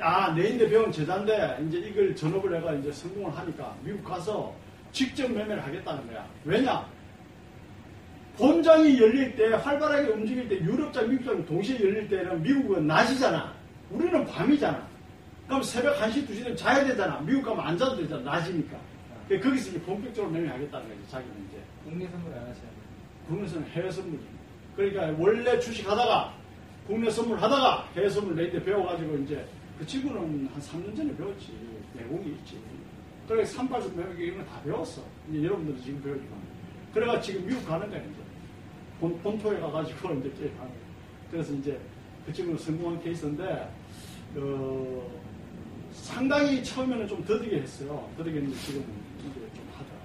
아, 0.00 0.32
내인데 0.32 0.68
배운 0.68 0.90
제자인데, 0.90 1.58
이제 1.68 1.78
이걸 1.78 2.16
전업을 2.16 2.56
해가 2.56 2.72
이제 2.74 2.90
성공을 2.90 3.36
하니까 3.36 3.76
미국 3.82 4.02
가서 4.02 4.54
직접 4.92 5.30
매매를 5.30 5.62
하겠다는 5.62 6.06
거야. 6.06 6.26
왜냐? 6.44 6.86
본장이 8.36 8.98
열릴 8.98 9.36
때, 9.36 9.48
활발하게 9.48 10.08
움직일 10.08 10.48
때, 10.48 10.56
유럽장, 10.56 11.08
미국장 11.08 11.44
동시에 11.44 11.78
열릴 11.80 12.08
때는 12.08 12.42
미국은 12.42 12.86
낮이잖아. 12.86 13.52
우리는 13.90 14.24
밤이잖아. 14.24 14.93
그럼 15.46 15.62
새벽 15.62 15.96
1시, 15.98 16.26
2시 16.26 16.38
되면 16.42 16.56
자야 16.56 16.84
되잖아. 16.84 17.20
미국 17.20 17.42
가면 17.44 17.64
안 17.66 17.76
자도 17.76 17.96
되잖아. 17.96 18.22
낮이니까. 18.22 18.78
그러니까 19.28 19.48
거기서 19.50 19.70
이제 19.70 19.80
본격적으로 19.82 20.32
매매하겠다는 20.32 20.88
거지, 20.88 21.10
자기는 21.10 21.34
이제. 21.48 21.62
국내 21.84 22.06
선물 22.08 22.32
안 22.32 22.40
하셔야 22.40 22.54
돼요. 22.54 22.84
국내선은 23.28 23.66
해외 23.70 23.90
선물이. 23.90 24.20
그러니까 24.76 25.14
원래 25.18 25.58
주식 25.60 25.88
하다가 25.88 26.34
국내 26.86 27.10
선물 27.10 27.38
하다가 27.40 27.88
해외 27.96 28.08
선물 28.08 28.36
내때 28.36 28.62
배워가지고 28.62 29.16
이제 29.18 29.46
그 29.78 29.86
친구는 29.86 30.48
한 30.52 30.60
3년 30.60 30.96
전에 30.96 31.14
배웠지. 31.16 31.52
내공이 31.94 32.28
있지. 32.32 32.58
그래 33.28 33.42
38선 33.44 33.96
배우기 33.96 34.22
이런 34.24 34.38
거 34.38 34.44
다 34.50 34.60
배웠어. 34.62 35.02
이제 35.30 35.42
여러분들도 35.44 35.80
지금 35.82 36.02
배우지만. 36.02 36.38
그래가 36.92 37.20
지금 37.20 37.46
미국 37.46 37.66
가는 37.66 37.88
거야 37.88 37.98
이제. 38.00 38.10
본, 39.00 39.18
본토에 39.22 39.58
가가지고 39.60 40.12
이제 40.20 40.30
게임하는 40.30 40.58
거야. 40.58 40.68
그래서 41.30 41.52
이제 41.54 41.78
그 42.26 42.32
친구는 42.32 42.58
성공한 42.58 43.02
케이스인데 43.02 43.68
어, 44.36 45.10
상당히 45.94 46.62
처음에는 46.62 47.08
좀 47.08 47.24
더디게 47.24 47.60
했어요. 47.60 48.10
더디게 48.16 48.36
했는데 48.36 48.58
지금은 48.58 48.86
이제 49.20 49.40
좀 49.54 49.68
하더라. 49.72 49.98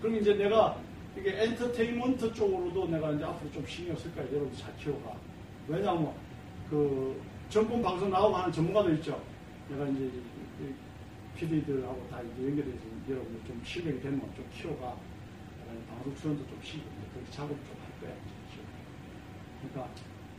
그럼 0.00 0.16
이제 0.16 0.34
내가 0.34 0.76
이게 1.16 1.42
엔터테인먼트 1.42 2.32
쪽으로도 2.32 2.88
내가 2.88 3.12
이제 3.12 3.24
앞으로 3.24 3.50
좀 3.52 3.66
신경 3.66 3.96
쓸 3.96 4.14
거야. 4.14 4.24
여러분 4.32 4.52
잘 4.56 4.76
키워가. 4.76 5.16
왜냐하면 5.68 6.12
그 6.68 7.20
전문 7.48 7.82
방송 7.82 8.10
나오고 8.10 8.36
하는 8.36 8.52
전문가들 8.52 8.94
있죠. 8.96 9.22
내가 9.68 9.86
이제 9.88 10.10
이 10.60 11.38
PD들하고 11.38 12.06
다 12.10 12.20
이제 12.20 12.48
연결해서 12.48 12.78
여러분들 13.08 13.40
좀 13.46 13.62
실력이 13.64 14.00
되면 14.00 14.20
좀 14.34 14.44
키워가. 14.54 14.96
방송 15.88 16.14
출연도 16.16 16.46
좀 16.46 16.58
이제 16.62 16.78
그렇게 17.14 17.30
작업을 17.30 17.56
좀할 17.56 18.00
거야. 18.00 18.12
그러니까 19.60 19.94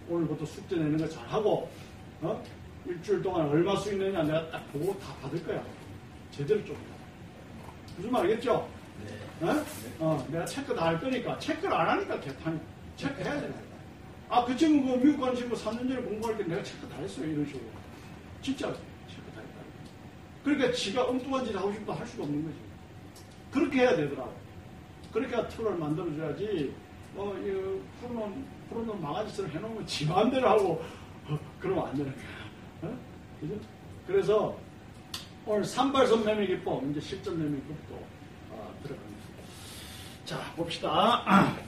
오늘부터 0.09 0.45
숙제 0.45 0.75
내는 0.75 0.97
거 0.97 1.07
잘하고 1.07 1.69
어? 2.21 2.43
일주일 2.85 3.21
동안 3.21 3.47
얼마 3.47 3.75
수익 3.77 3.97
내냐 3.97 4.23
내가 4.23 4.49
딱 4.49 4.71
보고 4.73 4.97
다 4.99 5.13
받을 5.21 5.43
거야. 5.45 5.63
제대로 6.31 6.63
좀. 6.65 6.75
무슨 7.95 8.11
말이겠죠? 8.11 8.67
네. 9.39 9.47
어? 9.47 9.65
어, 9.99 10.27
내가 10.29 10.45
체크 10.45 10.75
다 10.75 10.85
할 10.87 10.99
거니까 10.99 11.37
체크를 11.39 11.73
안 11.73 11.89
하니까 11.89 12.19
개판이 12.19 12.59
체크 12.95 13.21
해야 13.23 13.39
돼. 13.39 13.53
아, 14.29 14.43
그 14.45 14.55
친구 14.57 14.97
그 14.99 15.05
미국 15.05 15.21
간 15.21 15.35
친구 15.35 15.55
3년 15.55 15.87
전에 15.87 15.95
공부할 16.01 16.37
때 16.37 16.43
내가 16.45 16.63
체크 16.63 16.87
다 16.87 16.95
했어요. 16.97 17.27
이런 17.27 17.45
식으로. 17.45 17.63
진짜 18.41 18.67
체크 19.07 19.21
다 19.35 19.41
했다. 19.41 19.61
그러니까 20.43 20.71
지가 20.73 21.05
엉뚱한 21.07 21.45
짓 21.45 21.55
하고 21.55 21.71
싶어도 21.71 21.93
할 21.93 22.07
수가 22.07 22.23
없는 22.23 22.43
거지. 22.43 22.55
그렇게 23.51 23.79
해야 23.81 23.95
되더라고. 23.95 24.33
그렇게 25.11 25.47
틀을 25.49 25.75
만들어줘야지, 25.77 26.73
어, 27.15 27.35
이 27.37 27.79
프로는, 28.01 28.43
프로는 28.69 28.99
망아지처럼 28.99 29.51
해놓으면 29.51 29.85
지 29.85 30.07
마음대로 30.07 30.49
하고, 30.49 30.83
어, 31.27 31.39
그러면 31.59 31.85
안 31.87 31.95
되는 31.95 32.11
거야. 32.11 32.23
어? 33.43 33.47
그죠? 33.47 33.59
그래서 34.07 34.57
오늘 35.45 35.63
산발선 35.65 36.23
매매 36.23 36.47
기법, 36.47 36.83
이제 36.89 36.99
실전 37.01 37.37
매매 37.37 37.57
기법도 37.57 37.95
어, 38.51 38.73
들어갑니다. 38.83 39.23
자, 40.25 40.53
봅시다. 40.55 41.23